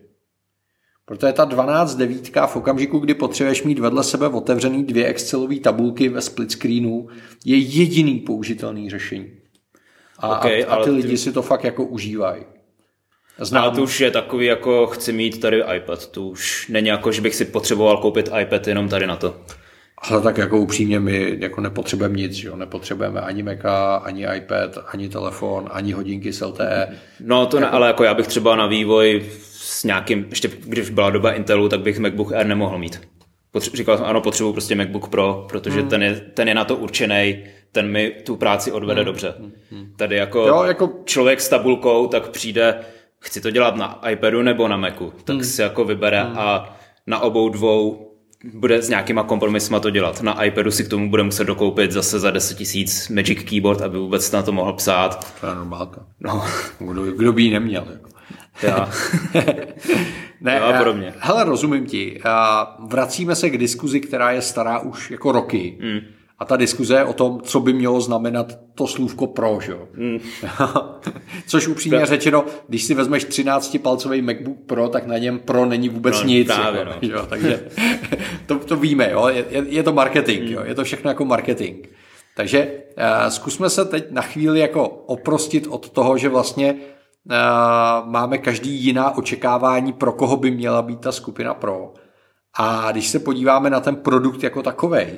[1.06, 6.10] Protože ta 12 devítka v okamžiku, kdy potřebuješ mít vedle sebe otevřený dvě Excelové tabulky
[6.10, 7.08] ve split screenu,
[7.46, 9.32] je jediný použitelný řešení.
[10.20, 11.18] A, okay, a, a ty lidi ty...
[11.18, 12.44] si to fakt jako užívají.
[13.40, 13.64] Znám.
[13.64, 16.08] Ale to už je takový jako chci mít tady iPad.
[16.08, 19.36] To už není jako, že bych si potřeboval koupit iPad jenom tady na to.
[19.98, 22.56] Ale tak jako upřímně my jako nepotřebujeme nic, jo?
[22.56, 27.00] nepotřebujeme ani Maca, ani iPad, ani telefon, ani hodinky s LTE.
[27.20, 29.26] No to ne, ale jako já bych třeba na vývoj
[29.84, 33.02] s nějakým, ještě když byla doba Intelu, tak bych MacBook Air nemohl mít.
[33.54, 35.90] Potře- říkal jsem, ano, potřebuji prostě MacBook Pro, protože hmm.
[35.90, 39.06] ten, je, ten je na to určený, ten mi tu práci odvede hmm.
[39.06, 39.34] dobře.
[39.72, 39.94] Hmm.
[39.96, 42.76] Tady jako, jo, jako člověk s tabulkou, tak přijde,
[43.20, 45.46] chci to dělat na iPadu nebo na Macu, tak hmm.
[45.46, 46.38] si jako vybere hmm.
[46.38, 48.10] a na obou dvou
[48.54, 50.22] bude s nějakýma kompromisma to dělat.
[50.22, 53.98] Na iPadu si k tomu bude muset dokoupit zase za 10 tisíc Magic Keyboard, aby
[53.98, 55.34] vůbec na to mohl psát.
[55.42, 56.06] To je normálka.
[56.20, 56.44] No.
[56.80, 57.88] Kdo, kdo by ji neměl?
[57.92, 58.13] Jako.
[58.62, 58.92] Já.
[60.42, 61.14] ne, no a podobně.
[61.20, 62.22] Hele, rozumím ti.
[62.80, 65.78] Vracíme se k diskuzi, která je stará už jako roky.
[65.82, 66.00] Mm.
[66.40, 69.74] A ta diskuze je o tom, co by mělo znamenat to slůvko pro, že?
[69.94, 70.20] Mm.
[71.48, 72.06] Což upřímně to...
[72.06, 76.48] řečeno, když si vezmeš 13-palcový MacBook Pro, tak na něm Pro není vůbec no, nic.
[76.48, 77.10] Právě, jako, no.
[77.10, 77.26] jo?
[77.30, 77.68] Takže
[78.46, 79.28] to, to víme, jo?
[79.28, 80.54] Je, je to marketing, mm.
[80.54, 80.62] jo?
[80.66, 81.88] je to všechno jako marketing.
[82.36, 86.76] Takže uh, zkusme se teď na chvíli jako oprostit od toho, že vlastně
[88.06, 91.94] máme každý jiná očekávání, pro koho by měla být ta skupina Pro.
[92.58, 95.18] A když se podíváme na ten produkt jako takovej,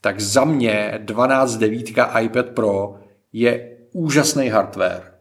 [0.00, 2.94] tak za mě 12.9 iPad Pro
[3.32, 5.12] je úžasný hardware,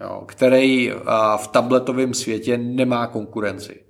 [0.00, 0.92] jo, který
[1.36, 3.84] v tabletovém světě nemá konkurenci.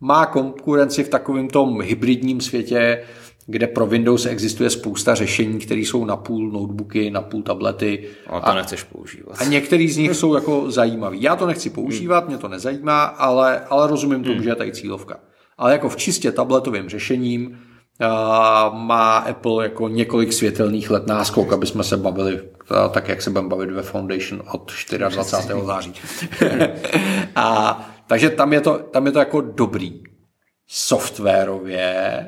[0.00, 3.04] Má konkurenci v takovém tom hybridním světě,
[3.46, 8.08] kde pro Windows existuje spousta řešení, které jsou na půl notebooky, na půl tablety.
[8.26, 9.36] A to a, nechceš používat.
[9.40, 11.22] A některý z nich jsou jako zajímavý.
[11.22, 14.44] Já to nechci používat, mě to nezajímá, ale, ale rozumím tomu, hmm.
[14.44, 15.20] že je tady cílovka.
[15.58, 17.58] Ale jako v čistě tabletovém řešením
[18.72, 22.40] má Apple jako několik světelných let náskok, aby jsme se bavili
[22.90, 25.60] tak, jak se budeme bavit ve Foundation od 24.
[25.66, 25.94] září.
[27.36, 30.02] a, takže tam je, to, tam je to jako dobrý.
[30.66, 32.24] Softwarově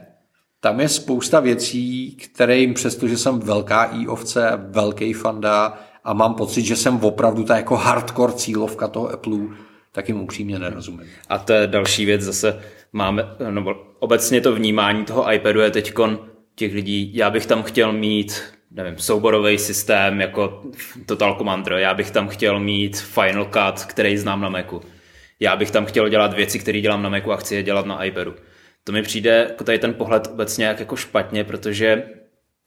[0.64, 6.12] tam je spousta věcí, které jim přesto, že jsem velká i ovce, velký fanda a
[6.12, 9.38] mám pocit, že jsem opravdu ta jako hardcore cílovka toho Apple,
[9.92, 11.06] tak jim upřímně nerozumím.
[11.28, 12.60] A to je další věc zase,
[12.92, 15.92] máme, no, obecně to vnímání toho iPadu je teď
[16.54, 20.62] těch lidí, já bych tam chtěl mít nevím, souborový systém jako
[21.06, 24.80] Total Commander, já bych tam chtěl mít Final Cut, který znám na Macu.
[25.40, 28.04] Já bych tam chtěl dělat věci, které dělám na Macu a chci je dělat na
[28.04, 28.34] iPadu.
[28.84, 32.02] To mi přijde jako tady ten pohled obecně jak jako špatně, protože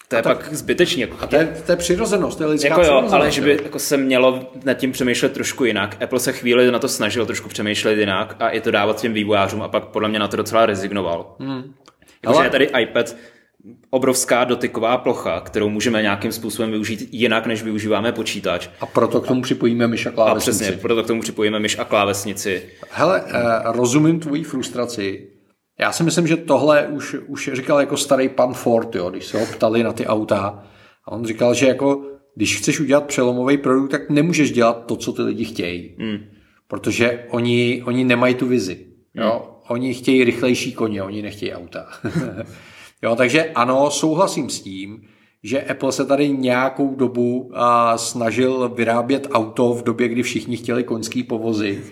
[0.07, 1.01] to je tak, pak zbytečný.
[1.01, 3.59] Jako, a to je, to je přirozenost, to je lidská jako jo, ale že by
[3.63, 6.01] jako se mělo nad tím přemýšlet trošku jinak.
[6.03, 9.61] Apple se chvíli na to snažil trošku přemýšlet jinak a i to dávat těm vývojářům
[9.61, 11.35] a pak podle mě na to docela rezignoval.
[11.39, 11.73] Hmm.
[12.23, 12.45] Jakože ale...
[12.45, 13.15] je tady iPad
[13.89, 18.69] obrovská dotyková plocha, kterou můžeme nějakým způsobem využít jinak, než využíváme počítač.
[18.79, 20.63] A proto k tomu připojíme myš a klávesnici.
[20.63, 22.69] A přesně, proto k tomu připojíme myš a klávesnici.
[22.89, 25.27] Hele, eh, rozumím tvojí frustraci,
[25.79, 29.39] já si myslím, že tohle už, už říkal jako starý pan Ford, jo, když se
[29.39, 30.63] ho ptali na ty auta.
[31.05, 35.13] A on říkal, že jako když chceš udělat přelomový produkt, tak nemůžeš dělat to, co
[35.13, 35.95] ty lidi chtějí.
[35.97, 36.17] Mm.
[36.67, 38.85] Protože oni, oni nemají tu vizi.
[39.13, 39.41] Jo?
[39.45, 39.57] Mm.
[39.67, 41.87] Oni chtějí rychlejší koně, oni nechtějí auta.
[43.03, 45.01] jo, takže ano, souhlasím s tím,
[45.43, 50.83] že Apple se tady nějakou dobu a, snažil vyrábět auto v době, kdy všichni chtěli
[50.83, 51.83] koňský povozy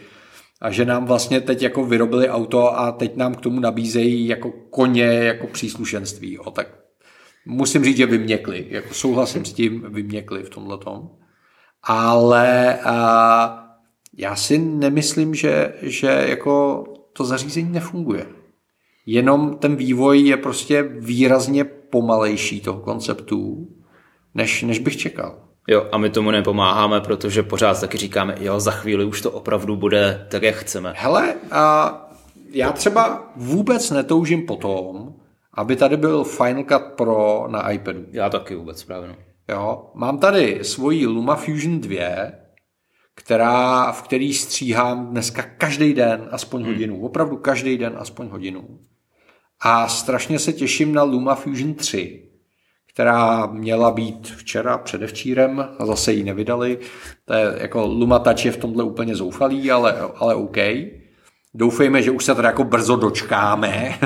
[0.61, 4.51] a že nám vlastně teď jako vyrobili auto a teď nám k tomu nabízejí jako
[4.51, 6.39] koně, jako příslušenství.
[6.39, 6.67] O, tak
[7.45, 8.65] musím říct, že vyměkli.
[8.69, 11.09] Jako souhlasím s tím, vyměkli v tomhle tom.
[11.83, 13.65] Ale a,
[14.17, 18.25] já si nemyslím, že, že jako to zařízení nefunguje.
[19.05, 23.67] Jenom ten vývoj je prostě výrazně pomalejší toho konceptu,
[24.33, 25.44] než, než bych čekal.
[25.67, 29.75] Jo, a my tomu nepomáháme, protože pořád taky říkáme, jo, za chvíli už to opravdu
[29.75, 30.93] bude tak, jak chceme.
[30.97, 32.01] Hele, a
[32.51, 35.13] já třeba vůbec netoužím po tom,
[35.53, 38.05] aby tady byl Final Cut Pro na iPadu.
[38.11, 39.09] Já taky vůbec právě.
[39.09, 39.15] No.
[39.49, 41.97] Jo, mám tady svoji LumaFusion 2,
[43.15, 46.71] která, v který stříhám dneska každý den aspoň hmm.
[46.71, 47.01] hodinu.
[47.01, 48.79] Opravdu každý den aspoň hodinu.
[49.59, 52.29] A strašně se těším na LumaFusion 3,
[52.95, 56.79] která měla být včera, předevčírem a zase ji nevydali.
[57.25, 60.57] To je jako Lumatač je v tomhle úplně zoufalý, ale, ale OK.
[61.53, 63.99] Doufejme, že už se teda jako brzo dočkáme.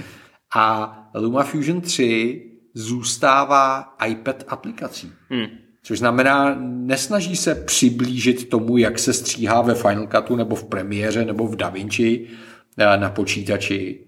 [0.54, 2.42] a LumaFusion 3
[2.74, 5.12] zůstává iPad aplikací.
[5.28, 5.46] Hmm.
[5.82, 11.24] Což znamená, nesnaží se přiblížit tomu, jak se stříhá ve Final Cutu nebo v Premiéře
[11.24, 12.26] nebo v DaVinci
[12.78, 14.06] eh, na počítači,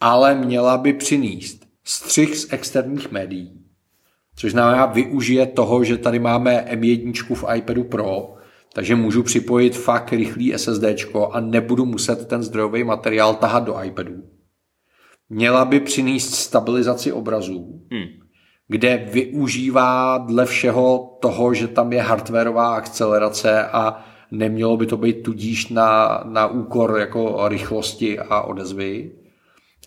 [0.00, 3.65] ale měla by přinést střih z externích médií,
[4.36, 8.34] což znamená využije toho, že tady máme M1 v iPadu Pro,
[8.72, 10.84] takže můžu připojit fakt rychlý SSD
[11.30, 14.14] a nebudu muset ten zdrojový materiál tahat do iPadu.
[15.28, 18.06] měla by přinést stabilizaci obrazů, hmm.
[18.68, 25.22] kde využívá dle všeho toho, že tam je hardwareová akcelerace a nemělo by to být
[25.22, 29.12] tudíž na, na úkor jako rychlosti a odezvy.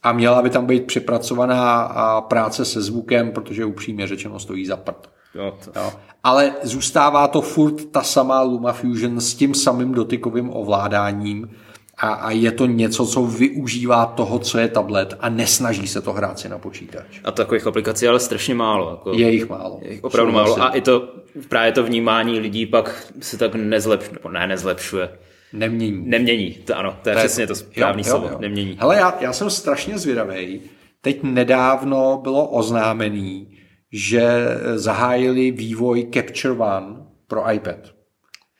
[0.03, 5.09] A měla by tam být připracovaná práce se zvukem, protože upřímně řečeno stojí za prd.
[5.35, 5.79] Jo, to...
[5.79, 5.91] jo.
[6.23, 11.49] Ale zůstává to furt ta samá LumaFusion s tím samým dotykovým ovládáním
[11.97, 16.13] a, a je to něco, co využívá toho, co je tablet a nesnaží se to
[16.13, 17.19] hrát si na počítač.
[17.23, 18.89] A takových aplikací ale strašně málo.
[18.89, 19.13] Jako...
[19.13, 19.79] Je jich málo.
[19.81, 20.61] Je jich opravdu málo.
[20.61, 21.13] A i to
[21.49, 25.09] právě to vnímání lidí pak se tak nezlepšuje, ne nezlepšuje.
[25.53, 26.09] Nemění.
[26.09, 28.37] Nemění, to ano, to je to přesně to správný jo, jo, slovo, jo.
[28.39, 28.77] nemění.
[28.79, 30.61] Hele, já, já jsem strašně zvědavý.
[31.01, 33.57] Teď nedávno bylo oznámený,
[33.91, 34.29] že
[34.75, 36.95] zahájili vývoj Capture One
[37.27, 37.77] pro iPad.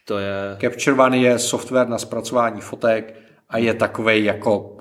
[0.06, 0.58] To je...
[0.62, 3.16] Capture One je software na zpracování fotek
[3.50, 4.78] a je takový jako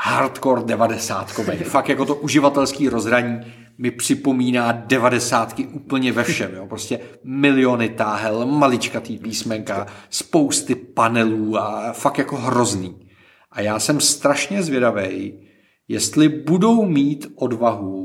[0.00, 1.56] hardcore devadesátkový.
[1.64, 3.40] Fakt jako to uživatelský rozhraní
[3.78, 6.54] mi připomíná devadesátky úplně ve všem.
[6.54, 6.66] Jo?
[6.66, 13.08] Prostě miliony táhel, maličkatý písmenka, spousty panelů a fakt jako hrozný.
[13.52, 15.40] A já jsem strašně zvědavý,
[15.88, 18.04] jestli budou mít odvahu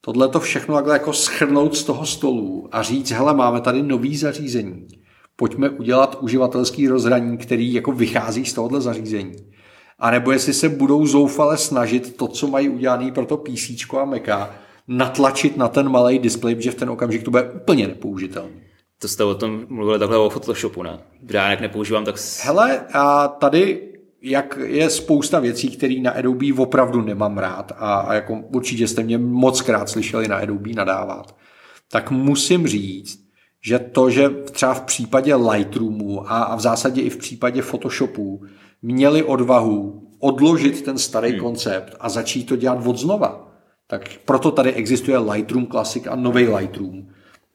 [0.00, 4.16] tohle to všechno takhle jako schrnout z toho stolu a říct, hele, máme tady nový
[4.16, 4.86] zařízení,
[5.36, 9.32] pojďme udělat uživatelský rozhraní, který jako vychází z tohohle zařízení.
[9.98, 14.04] A nebo jestli se budou zoufale snažit to, co mají udělané pro to PC a
[14.04, 14.50] Maca,
[14.90, 18.60] natlačit na ten malý displej, protože v ten okamžik to bude úplně nepoužitelný.
[18.98, 20.98] To jste o tom mluvili takhle o Photoshopu, ne?
[21.30, 22.14] Já jak nepoužívám, tak...
[22.42, 23.86] Hele, a tady
[24.22, 29.02] jak je spousta věcí, které na Adobe opravdu nemám rád a, a jako určitě jste
[29.02, 31.36] mě moc krát slyšeli na Adobe nadávat,
[31.92, 33.20] tak musím říct,
[33.64, 38.42] že to, že třeba v případě Lightroomu a, a v zásadě i v případě Photoshopu
[38.82, 41.40] měli odvahu odložit ten starý hmm.
[41.40, 43.49] koncept a začít to dělat od znova.
[43.90, 47.06] Tak proto tady existuje Lightroom Classic a nový Lightroom.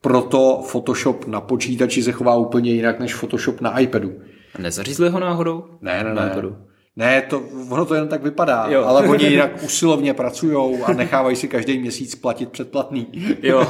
[0.01, 4.11] Proto Photoshop na počítači se chová úplně jinak než Photoshop na iPadu.
[4.59, 5.65] Nezařízli ho náhodou?
[5.81, 6.35] Ne, ne, ne.
[6.95, 8.83] Ne, to, ono to jen tak vypadá, jo.
[8.83, 13.07] ale oni jinak usilovně pracují a nechávají si každý měsíc platit předplatný.
[13.41, 13.67] Jo.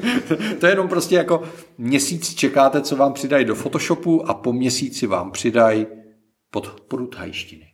[0.60, 1.42] to je jenom prostě jako
[1.78, 5.86] měsíc čekáte, co vám přidají do Photoshopu a po měsíci vám přidají
[6.50, 7.66] podporu thajštiny.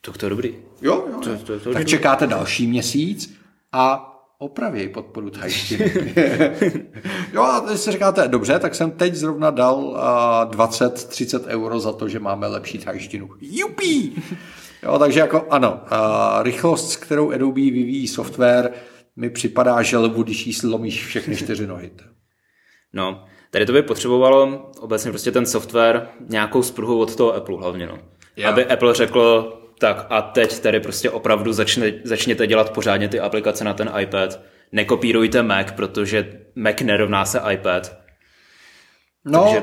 [0.00, 0.54] To, to je dobrý.
[0.82, 1.20] Jo, jo.
[1.24, 3.39] To, to, to tak čekáte další měsíc
[3.72, 4.06] a
[4.38, 6.14] opravěj podporu thajštiny.
[7.32, 9.96] jo a když si říkáte, dobře, tak jsem teď zrovna dal uh,
[10.50, 13.28] 20-30 euro za to, že máme lepší thajštinu.
[13.40, 14.22] Jupí!
[14.82, 15.80] Jo, takže jako ano,
[16.42, 18.72] rychlost, s kterou Adobe vyvíjí software,
[19.16, 21.90] mi připadá želvu, když jí slomíš všechny čtyři nohy.
[22.92, 27.86] No, tady to by potřebovalo obecně prostě ten software nějakou spruhu od toho Apple hlavně,
[27.86, 27.98] no.
[28.36, 28.52] Yeah.
[28.52, 33.64] Aby Apple řekl, tak a teď tady prostě opravdu začne, začněte dělat pořádně ty aplikace
[33.64, 34.40] na ten iPad.
[34.72, 37.96] Nekopírujte Mac, protože Mac nerovná se iPad.
[39.24, 39.44] No.
[39.44, 39.62] Takže,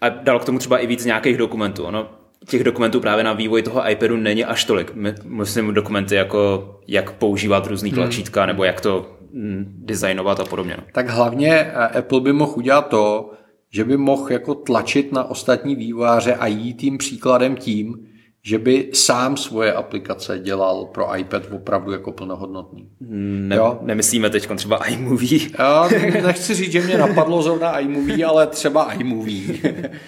[0.00, 1.84] a dal k tomu třeba i víc nějakých dokumentů.
[1.84, 2.10] Ono,
[2.48, 4.94] těch dokumentů právě na vývoj toho iPadu není až tolik.
[4.94, 7.98] My, myslím dokumenty jako jak používat různý hmm.
[7.98, 8.48] tlačítka hmm.
[8.48, 10.74] nebo jak to mm, designovat a podobně.
[10.78, 10.84] No.
[10.92, 13.32] Tak hlavně eh, Apple by mohl udělat to,
[13.70, 18.13] že by mohl jako tlačit na ostatní vývojáře a jít tím příkladem tím,
[18.46, 22.88] že by sám svoje aplikace dělal pro iPad opravdu jako plnohodnotný.
[23.00, 23.78] Ne, jo?
[23.82, 25.40] Nemyslíme teď třeba iMovie.
[25.58, 25.88] Já
[26.22, 29.58] nechci říct, že mě napadlo zrovna iMovie, ale třeba iMovie,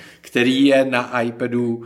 [0.20, 1.85] který je na iPadu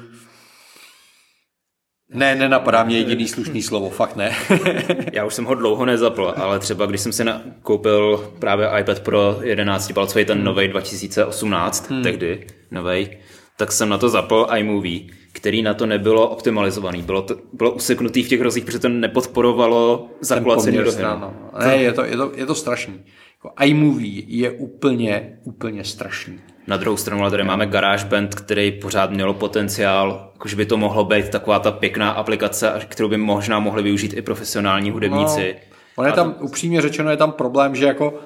[2.14, 4.36] ne, nenapadá mě jediný slušný slovo, fakt ne.
[5.12, 9.00] Já už jsem ho dlouho nezapl, ale třeba když jsem si na, koupil právě iPad
[9.00, 10.44] Pro 11 palcový, ten hmm.
[10.44, 12.02] nový 2018, hmm.
[12.02, 13.08] tehdy nový,
[13.56, 17.02] tak jsem na to zapl iMovie který na to nebylo optimalizovaný.
[17.02, 21.34] Bylo, to, bylo useknutý v těch rozích, protože to nepodporovalo zaplacení do no.
[21.64, 23.00] Ne, je to, je to, je to strašný.
[23.44, 26.40] Jako iMovie je úplně, úplně strašný.
[26.66, 31.04] Na druhou stranu ale tady máme GarageBand, který pořád měl potenciál, jakože by to mohlo
[31.04, 35.56] být taková ta pěkná aplikace, kterou by možná mohli využít i profesionální hudebníci.
[35.58, 38.20] No, on je tam, upřímně řečeno, je tam problém, že jako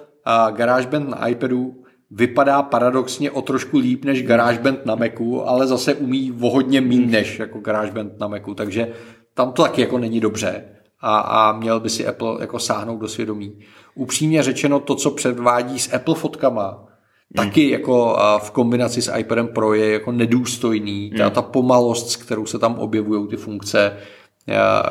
[0.51, 1.84] GarageBand na iPadu
[2.15, 7.07] vypadá paradoxně o trošku líp než GarageBand na Macu, ale zase umí o hodně méně
[7.07, 8.89] než jako GarageBand na Macu, takže
[9.35, 10.65] tam to taky jako není dobře
[11.01, 13.59] a, a měl by si Apple jako sáhnout do svědomí.
[13.95, 17.47] Upřímně řečeno, to, co předvádí s Apple fotkama, hmm.
[17.47, 21.09] taky jako v kombinaci s iPadem Pro je jako nedůstojný.
[21.09, 21.19] Hmm.
[21.19, 23.97] Ta, ta pomalost, s kterou se tam objevují ty funkce,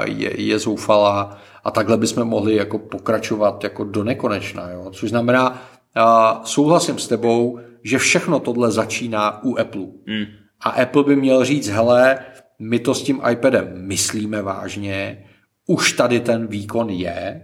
[0.05, 4.69] je, je zoufalá a takhle bychom mohli jako pokračovat jako do nekonečna.
[4.69, 4.89] Jo?
[4.91, 5.61] Což znamená,
[5.95, 9.87] a souhlasím s tebou, že všechno tohle začíná u Apple.
[10.07, 10.25] Hmm.
[10.61, 12.19] A Apple by měl říct, hele,
[12.59, 15.25] my to s tím iPadem myslíme vážně,
[15.67, 17.41] už tady ten výkon je,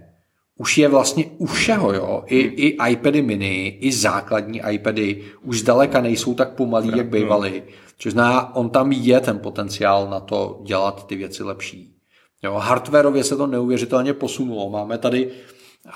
[0.58, 2.24] už je vlastně u všeho, jo.
[2.26, 2.52] I, hmm.
[2.56, 7.62] i iPady mini, i základní iPady už zdaleka nejsou tak pomalý, jak bývaly.
[7.98, 11.96] Což zná, on tam je ten potenciál na to dělat ty věci lepší.
[12.42, 14.70] Jo, hardwareově se to neuvěřitelně posunulo.
[14.70, 15.30] Máme tady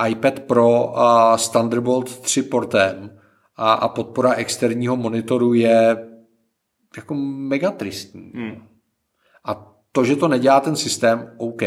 [0.09, 3.19] iPad Pro a s Thunderbolt 3 portem
[3.57, 5.97] a, a podpora externího monitoru je
[6.97, 8.33] jako mega tristní.
[8.35, 8.63] Hmm.
[9.45, 11.63] A to, že to nedělá ten systém, OK,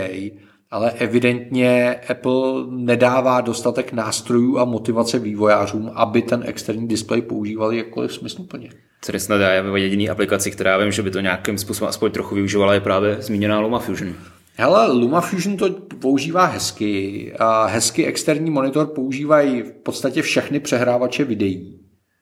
[0.71, 8.13] ale evidentně Apple nedává dostatek nástrojů a motivace vývojářům, aby ten externí displej používali jakkoliv
[8.13, 8.69] smysluplně.
[9.01, 12.73] Co snad já jediný aplikaci, která vím, že by to nějakým způsobem aspoň trochu využívala,
[12.73, 14.13] je právě zmíněná LumaFusion.
[14.59, 15.69] Hele, LumaFusion to
[16.01, 21.79] používá hezky a hezky externí monitor používají v podstatě všechny přehrávače videí.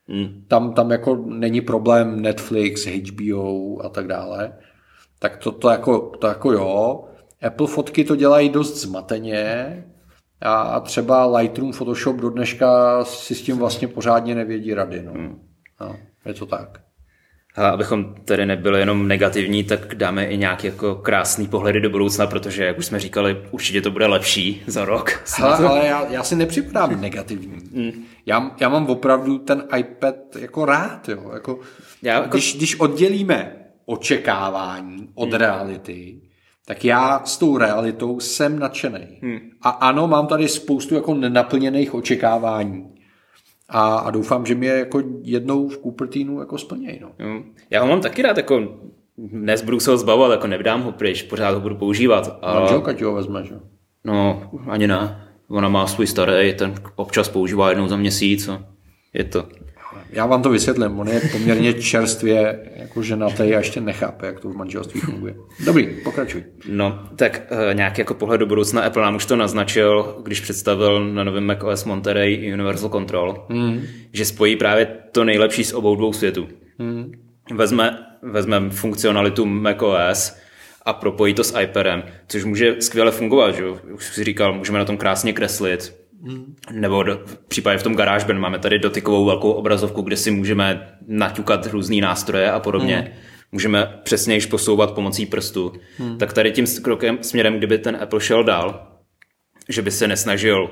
[0.07, 0.43] Hmm.
[0.47, 4.53] Tam, tam jako není problém Netflix, HBO a tak dále.
[5.19, 7.03] Tak to, to, jako, to jako jo.
[7.41, 9.83] Apple fotky to dělají dost zmateně
[10.41, 15.03] a, a třeba Lightroom, Photoshop do dneška si s tím vlastně pořádně nevědí rady.
[15.03, 15.13] No.
[15.13, 15.41] Hmm.
[15.81, 16.81] No, je to tak.
[17.55, 22.27] A abychom tedy nebyli jenom negativní, tak dáme i nějaký jako krásný pohledy do budoucna,
[22.27, 25.23] protože, jak už jsme říkali, určitě to bude lepší za rok.
[25.37, 27.57] Hele, ale já, já si nepřipadám negativní.
[27.71, 27.91] Mm.
[28.25, 31.09] Já, já mám opravdu ten iPad jako rád.
[31.09, 31.31] Jo.
[31.33, 31.59] Jako,
[32.01, 32.29] já jako...
[32.29, 35.35] Když, když oddělíme očekávání od mm.
[35.35, 36.21] reality,
[36.65, 39.19] tak já s tou realitou jsem nadšený.
[39.21, 39.39] Hmm.
[39.61, 42.94] A ano, mám tady spoustu jako nenaplněných očekávání.
[43.69, 46.99] A, a doufám, že mě jako jednou v Cupertinu jako splnějí.
[47.01, 47.11] No.
[47.69, 48.77] Já ho mám taky rád, jako
[49.17, 52.39] dnes budu se ho zbavovat, jako nevdám ho pryč, pořád ho budu používat.
[52.41, 52.59] A...
[52.59, 53.55] Manželka ti ho vezme, že?
[54.03, 55.21] No, ani ne.
[55.47, 58.47] Ona má svůj starý, ten občas používá jednou za měsíc.
[58.47, 58.65] A
[59.13, 59.47] je to.
[60.09, 64.49] Já vám to vysvětlím, on je poměrně čerstvě jako ženatý a ještě nechápe, jak to
[64.49, 65.35] v manželství funguje.
[65.65, 66.43] Dobrý, pokračuj.
[66.69, 71.13] No, tak e, nějaký jako pohled do budoucna Apple nám už to naznačil, když představil
[71.13, 73.81] na novém macOS Monterey Universal Control, mm.
[74.13, 76.47] že spojí právě to nejlepší z obou dvou světů.
[76.79, 77.11] Mm.
[77.53, 80.37] Vezme, vezme funkcionalitu macOS
[80.85, 84.85] a propojí to s iPadem, což může skvěle fungovat, že už si říkal, můžeme na
[84.85, 86.04] tom krásně kreslit.
[86.71, 90.97] Nebo do, v případě v tom GarageBand máme tady dotykovou velkou obrazovku, kde si můžeme
[91.07, 92.95] naťukat různé nástroje a podobně.
[92.95, 93.13] Hmm.
[93.51, 95.73] Můžeme přesněji posouvat pomocí prstu.
[95.97, 96.17] Hmm.
[96.17, 98.87] Tak tady tím krokem směrem, kdyby ten Apple šel dál,
[99.69, 100.71] že by se nesnažil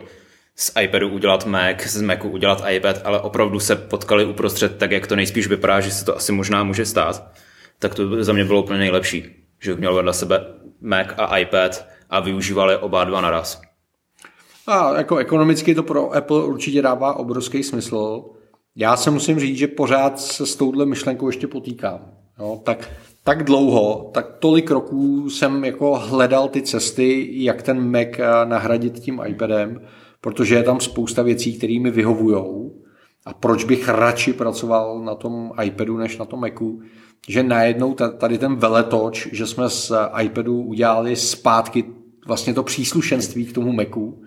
[0.56, 5.08] z iPadu udělat Mac, z Macu udělat iPad, ale opravdu se potkali uprostřed tak, jak
[5.08, 7.34] to nejspíš vypadá, že se to asi možná může stát,
[7.80, 9.26] tak to by za mě bylo úplně nejlepší.
[9.60, 10.46] Že měl vedle sebe
[10.82, 13.62] Mac a iPad a využívali oba dva naraz.
[14.68, 18.24] A jako ekonomicky to pro Apple určitě dává obrovský smysl.
[18.76, 22.00] Já se musím říct, že pořád se s touhle myšlenkou ještě potýkám.
[22.40, 22.90] Jo, tak,
[23.24, 29.00] tak dlouho, tak tolik roků jsem jako hledal ty cesty, jak ten Mac eh, nahradit
[29.00, 29.82] tím iPadem,
[30.22, 32.76] protože je tam spousta věcí, které mi vyhovujou.
[33.26, 36.82] A proč bych radši pracoval na tom iPadu než na tom Macu?
[37.28, 39.92] Že najednou tady ten veletoč, že jsme z
[40.22, 41.84] iPadu udělali zpátky
[42.28, 44.24] vlastně to příslušenství k tomu Macu,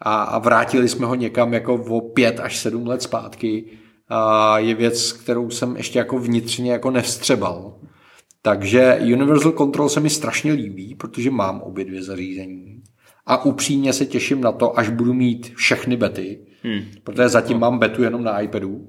[0.00, 3.78] a, a vrátili jsme ho někam jako o pět až sedm let zpátky,
[4.08, 7.74] a je věc, kterou jsem ještě jako vnitřně jako nevstřebal.
[8.42, 12.82] Takže Universal Control se mi strašně líbí, protože mám obě dvě zařízení.
[13.26, 16.80] A upřímně se těším na to, až budu mít všechny bety, hmm.
[17.04, 18.86] protože zatím mám betu jenom na iPadu.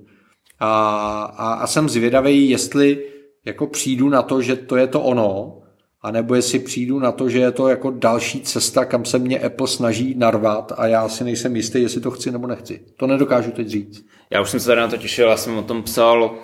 [0.59, 3.03] A, a, a jsem zvědavý, jestli
[3.45, 5.59] jako přijdu na to, že to je to ono,
[6.01, 9.39] a nebo jestli přijdu na to, že je to jako další cesta, kam se mě
[9.39, 12.81] Apple snaží narvat a já si nejsem jistý, jestli to chci nebo nechci.
[12.97, 14.05] To nedokážu teď říct.
[14.31, 16.37] Já už jsem se tady na to těšil, já jsem o tom psal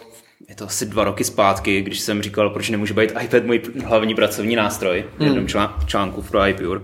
[0.49, 4.15] je to asi dva roky zpátky, když jsem říkal, proč nemůže být iPad můj hlavní
[4.15, 5.87] pracovní nástroj v jednom hmm.
[5.87, 6.81] článku pro iPure.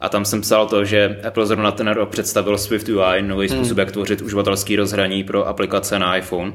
[0.00, 3.56] A tam jsem psal to, že Apple zrovna ten rok představil Swift UI, nový hmm.
[3.56, 6.52] způsob, jak tvořit uživatelský rozhraní pro aplikace na iPhone.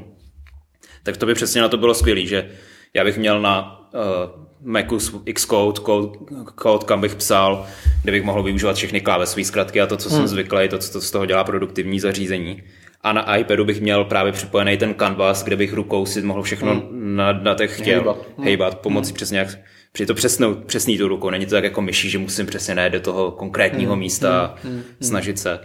[1.02, 2.50] Tak to by přesně na to bylo skvělé, že
[2.94, 6.18] já bych měl na uh, Macu Xcode, code,
[6.62, 7.66] code, kam bych psal,
[8.02, 10.18] kde bych mohl využívat všechny klávesové zkratky a to, co hmm.
[10.18, 12.62] jsem zvyklý, to, co z toho dělá produktivní zařízení.
[13.02, 16.74] A na iPadu bych měl právě připojený ten canvas, kde bych rukou si mohl všechno
[16.74, 17.16] hmm.
[17.16, 18.44] na, na těch chtěl hejbat, hmm.
[18.44, 19.14] hejbat pomocí hmm.
[19.14, 19.58] přesně jak
[19.92, 21.30] při to přesnou, přesný tu ruku.
[21.30, 24.00] Není to tak jako myší, že musím přesně najít do toho konkrétního hmm.
[24.00, 24.72] místa hmm.
[24.72, 24.82] hmm.
[25.00, 25.60] snažit se.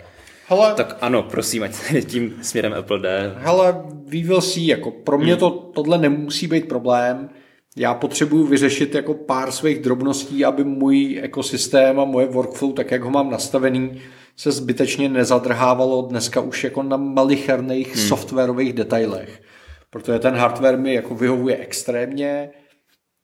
[0.48, 1.72] Hele, tak ano, prosím, ať
[2.06, 3.34] tím směrem Apple jde.
[3.38, 5.40] Hele, will see, jako pro mě hmm.
[5.40, 7.30] to, tohle nemusí být problém
[7.78, 13.02] já potřebuju vyřešit jako pár svých drobností, aby můj ekosystém a moje workflow, tak jak
[13.02, 14.02] ho mám nastavený,
[14.38, 18.08] se zbytečně nezadrhávalo dneska už jako na malicherných hmm.
[18.08, 19.42] softwarových detailech.
[19.90, 22.50] Protože ten hardware mi jako vyhovuje extrémně,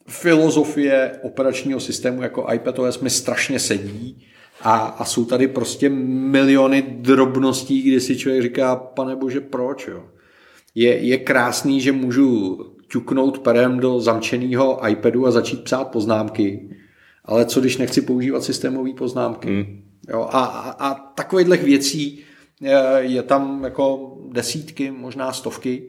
[0.08, 4.28] filozofie operačního systému jako iPadOS mi strašně sedí
[4.62, 9.88] A, a jsou tady prostě miliony drobností, kdy si člověk říká, pane bože, proč?
[9.88, 10.04] Jo?
[10.76, 12.58] Je, je krásný, že můžu
[12.92, 16.70] ťuknout perem do zamčeného iPadu a začít psát poznámky,
[17.26, 19.48] ale co když nechci používat systémové poznámky?
[19.48, 19.84] Hmm.
[20.10, 22.24] Jo, a, a, a takovýchhle věcí
[22.62, 25.84] je, je tam jako desítky, možná stovky,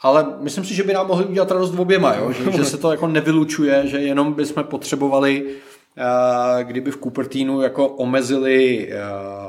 [0.00, 2.32] ale myslím si, že by nám mohli udělat radost oběma, jo?
[2.32, 7.88] Že, že se to jako nevylučuje, že jenom bychom potřebovali, uh, kdyby v Cupertinu jako
[7.88, 9.43] omezili uh,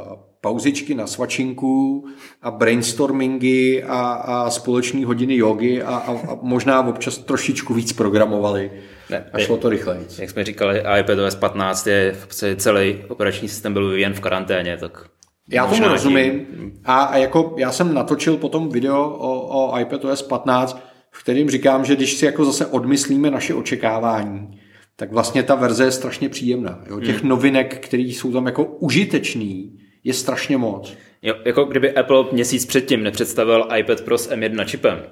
[0.46, 2.06] pauzičky na svačinku
[2.42, 8.72] a brainstormingy a, a společní hodiny jogy a, a, a možná občas trošičku víc programovali.
[9.10, 10.08] Ne, a šlo to rychleji.
[10.20, 15.06] Jak jsme říkali, iPadOS 15 je v celý operační systém byl vyvíjen v karanténě, tak
[15.50, 16.46] já tomu rozumím.
[16.86, 20.82] A, a jako já jsem natočil potom video o, o iPadOS 15,
[21.12, 24.60] v kterým říkám, že když si jako zase odmyslíme naše očekávání,
[24.96, 26.84] tak vlastně ta verze je strašně příjemná.
[26.90, 27.00] Jo?
[27.00, 27.30] Těch hmm.
[27.30, 30.98] novinek, které jsou tam jako užitečný, je strašně moc.
[31.22, 35.04] Jo, jako kdyby Apple měsíc předtím nepředstavil iPad Pro s M1 čipem,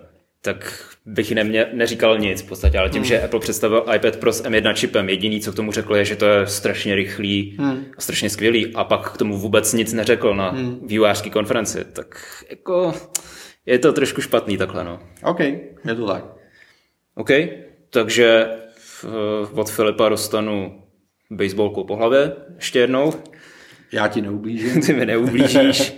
[0.41, 3.07] tak bych nemě, neříkal nic v podstatě, ale tím, hmm.
[3.07, 6.15] že Apple představil iPad Pro s M1 čipem, jediný, co k tomu řekl, je, že
[6.15, 7.85] to je strašně rychlý hmm.
[7.97, 10.87] a strašně skvělý a pak k tomu vůbec nic neřekl na hmm.
[10.87, 12.93] vývojářské konferenci, tak jako
[13.65, 14.99] je to trošku špatný takhle, no.
[15.23, 16.25] OK, je to tak.
[17.15, 17.29] OK,
[17.89, 18.47] takže
[19.53, 20.83] od Filipa dostanu
[21.31, 23.13] baseballkou po hlavě ještě jednou.
[23.93, 24.81] Já ti neublížím.
[24.81, 25.93] Ty mi neublížíš.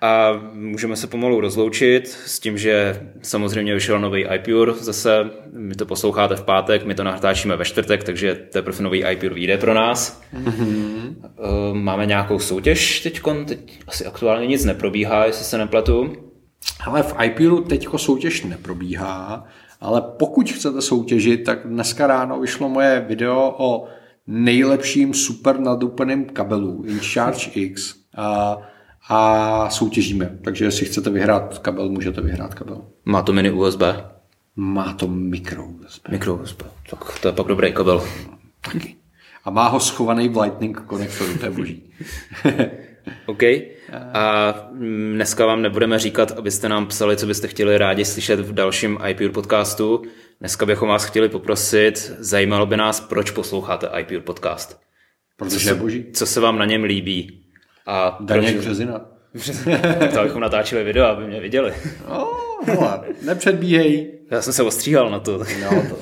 [0.00, 5.30] A můžeme se pomalu rozloučit s tím, že samozřejmě vyšel nový iPure zase.
[5.52, 9.58] My to posloucháte v pátek, my to natáčíme ve čtvrtek, takže teprve nový iPure vyjde
[9.58, 10.22] pro nás.
[10.44, 11.14] Mm-hmm.
[11.72, 16.12] Máme nějakou soutěž teď, teď asi aktuálně nic neprobíhá, jestli se nepletu.
[16.86, 19.46] Ale v iPure teď soutěž neprobíhá,
[19.80, 23.86] ale pokud chcete soutěžit, tak dneska ráno vyšlo moje video o
[24.26, 28.56] nejlepším super nadupeným kabelu InCharge X a,
[29.08, 30.38] a soutěžíme.
[30.44, 32.82] Takže jestli chcete vyhrát kabel, můžete vyhrát kabel.
[33.04, 33.82] Má to mini USB?
[34.56, 36.08] Má to mikro USB.
[36.08, 36.62] Mikro USB.
[36.90, 38.04] Tak to je pak dobrý kabel.
[38.60, 38.96] Taky.
[39.44, 41.82] A má ho schovaný v Lightning konektoru, to je boží.
[43.26, 43.42] OK.
[44.14, 44.54] A
[45.12, 49.28] dneska vám nebudeme říkat, abyste nám psali, co byste chtěli rádi slyšet v dalším iPure
[49.28, 50.02] podcastu.
[50.40, 54.80] Dneska bychom vás chtěli poprosit, zajímalo by nás, proč posloucháte iPure podcast.
[55.36, 56.06] Protože je boží.
[56.12, 57.46] Co se vám na něm líbí.
[57.86, 58.64] A Daněk proč...
[58.64, 59.00] Březina.
[60.12, 61.74] to abychom natáčeli video, aby mě viděli.
[62.08, 64.18] Oh, no, nepředbíhej.
[64.30, 65.38] Já jsem se ostříhal na to.
[65.38, 65.96] No, to,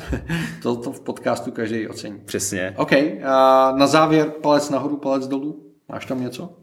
[0.62, 2.20] to, to v podcastu každý ocení.
[2.24, 2.74] Přesně.
[2.76, 2.92] OK,
[3.24, 5.72] a na závěr palec nahoru, palec dolů.
[5.88, 6.56] Máš tam něco?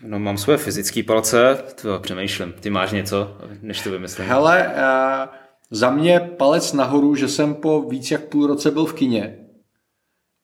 [0.00, 2.52] No mám své fyzické palce, to přemýšlím.
[2.60, 4.28] Ty máš něco, než to vymyslím?
[4.28, 8.94] Hele, uh, za mě palec nahoru, že jsem po víc jak půl roce byl v
[8.94, 9.44] kině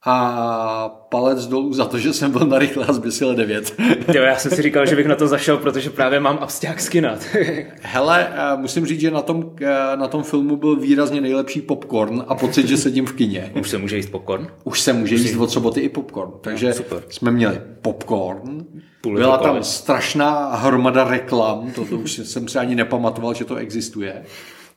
[0.06, 3.74] a palec dolů za to, že jsem byl na rychle a zbysile 9.
[4.14, 7.26] jo, já jsem si říkal, že bych na to zašel, protože právě mám absťák skinat.
[7.82, 12.24] Hele, eh, musím říct, že na tom, eh, na tom filmu byl výrazně nejlepší popcorn
[12.28, 13.52] a pocit, že sedím v kině.
[13.60, 14.48] Už se může jíst popcorn?
[14.64, 16.32] Už se může jíst od soboty i popcorn.
[16.40, 17.02] Takže no, super.
[17.08, 18.64] jsme měli popcorn,
[19.00, 23.56] Půl byla tam strašná hromada reklam, to, to už jsem si ani nepamatoval, že to
[23.56, 24.24] existuje.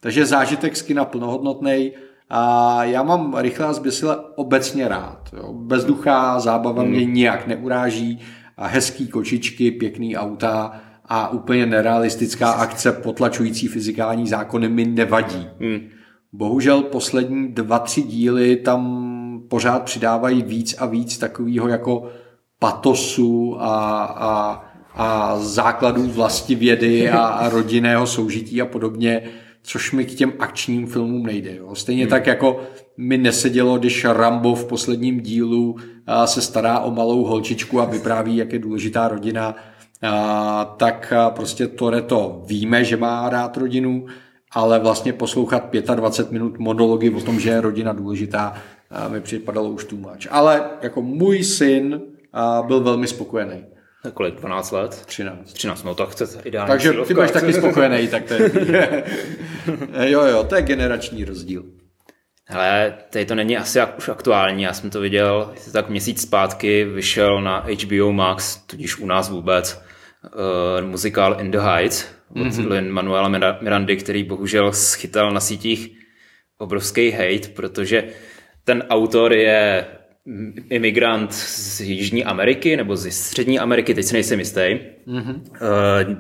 [0.04, 1.92] Takže zážitek z kina plnohodnotný.
[2.30, 5.30] A já mám rychlá zběsile obecně rád.
[5.38, 5.54] Jo.
[5.54, 6.92] Bezduchá zábava hmm.
[6.92, 8.20] mě nijak neuráží.
[8.58, 15.48] A hezký kočičky, pěkný auta a úplně nerealistická akce potlačující fyzikální zákony mi nevadí.
[15.60, 15.80] Hmm.
[16.34, 22.10] Bohužel poslední dva, tři díly tam pořád přidávají víc a víc takového jako
[22.60, 24.64] patosu a, a,
[24.96, 29.22] a základů vlastivědy a, a rodinného soužití a podobně,
[29.64, 31.56] což mi k těm akčním filmům nejde.
[31.56, 31.76] Jo.
[31.76, 32.10] Stejně hmm.
[32.10, 32.62] tak jako
[32.98, 35.76] mi nesedělo, když Rambo v posledním dílu
[36.26, 39.56] se stará o malou holčičku a vypráví, jak je důležitá rodina,
[40.78, 44.06] tak prostě Toreto víme, že má rád rodinu,
[44.52, 48.54] ale vlastně poslouchat 25 minut monology o tom, že je rodina důležitá,
[49.08, 50.28] mi připadalo už much.
[50.30, 52.02] Ale jako můj syn
[52.68, 53.73] byl velmi spokojený.
[54.12, 54.36] Kolik?
[54.36, 55.04] 12 let?
[55.06, 55.54] 13.
[55.54, 57.08] 13, no tak chce ideální Takže cílovka.
[57.08, 58.52] ty budeš taky spokojený, tak to je...
[60.12, 61.64] jo, jo, to je generační rozdíl.
[62.50, 67.42] Ale tady to není asi už aktuální, já jsem to viděl tak měsíc zpátky, vyšel
[67.42, 69.84] na HBO Max, tudíž u nás vůbec,
[70.24, 72.72] uh, muzikál In the Heights od mm-hmm.
[72.72, 73.28] Lin Manuela
[73.62, 75.98] Mirandy, který bohužel schytal na sítích
[76.58, 78.04] obrovský hate, protože
[78.64, 79.86] ten autor je
[80.70, 84.80] imigrant z Jižní Ameriky nebo z Střední Ameriky, teď si nejsem jistý.
[85.08, 85.42] Mm-hmm.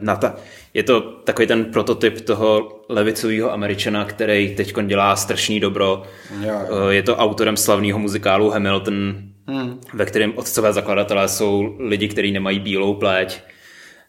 [0.01, 0.35] Na ta,
[0.73, 6.03] je to takový ten prototyp toho levicového američana, který teď dělá strašný dobro.
[6.41, 6.87] Jo, jo.
[6.89, 9.15] Eh, je to autorem slavného muzikálu Hamilton,
[9.47, 9.79] hmm.
[9.93, 13.41] ve kterém otcové zakladatelé jsou lidi, kteří nemají bílou pleť.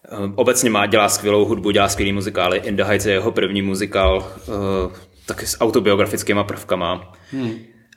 [0.05, 2.61] Eh, obecně má, dělá skvělou hudbu, dělá skvělý muzikály.
[2.65, 4.31] In the Heights je jeho první muzikál,
[5.25, 7.13] taky s autobiografickými prvkama.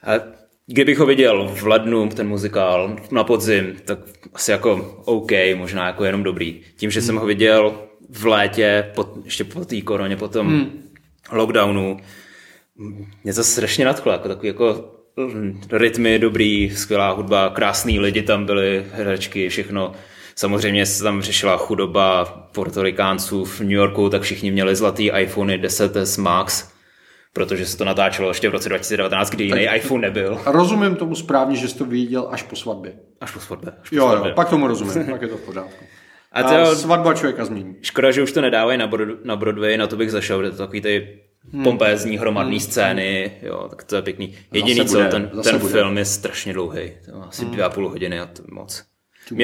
[0.03, 0.38] A
[0.71, 3.99] kdybych ho viděl v lednu, ten muzikál, na podzim, tak
[4.33, 6.61] asi jako OK, možná jako jenom dobrý.
[6.77, 7.07] Tím, že hmm.
[7.07, 7.73] jsem ho viděl
[8.09, 10.89] v létě, po, ještě po té koroně, po tom hmm.
[11.31, 11.99] lockdownu,
[13.23, 18.45] mě to strašně nadchlo, jako takový jako mm, rytmy dobrý, skvělá hudba, krásný lidi tam
[18.45, 19.91] byli, herečky, všechno.
[20.35, 26.21] Samozřejmě se tam řešila chudoba portorikánců v New Yorku, tak všichni měli zlatý iPhony 10s
[26.21, 26.69] Max,
[27.33, 30.41] protože se to natáčelo ještě v roce 2019, kdy jiný iPhone nebyl.
[30.45, 32.93] Rozumím tomu správně, že jsi to viděl až po svatbě.
[33.21, 33.71] Až po svatbě.
[33.81, 34.29] Až po jo, svatbě.
[34.29, 35.85] jo, pak tomu rozumím, pak je to v pořádku.
[36.31, 37.75] A, to, a svatba člověka změní.
[37.81, 40.81] Škoda, že už to nedávají na, Broad, na Broadway, na to bych zašel, to takový
[40.81, 41.19] ty
[41.53, 41.63] hmm.
[41.63, 42.59] pompézní hromadné hmm.
[42.59, 44.35] scény, jo, tak to je pěkný.
[44.51, 47.51] Jediný co, bude, ten, ten film je strašně dlouhý, to asi hmm.
[47.51, 48.83] dvě a půl hodiny a to moc.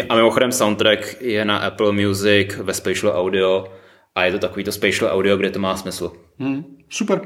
[0.10, 3.74] A mimochodem soundtrack je na Apple Music ve Spatial Audio
[4.16, 6.12] a je to takový to Spatial Audio, kde to má smysl.
[6.40, 6.64] Hmm.
[6.90, 7.22] Super.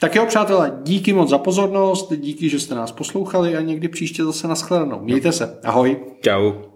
[0.00, 4.24] Tak jo, přátelé, díky moc za pozornost, díky, že jste nás poslouchali a někdy příště
[4.24, 5.00] zase naschledanou.
[5.00, 5.60] Mějte se.
[5.64, 5.96] Ahoj.
[6.24, 6.75] Ciao.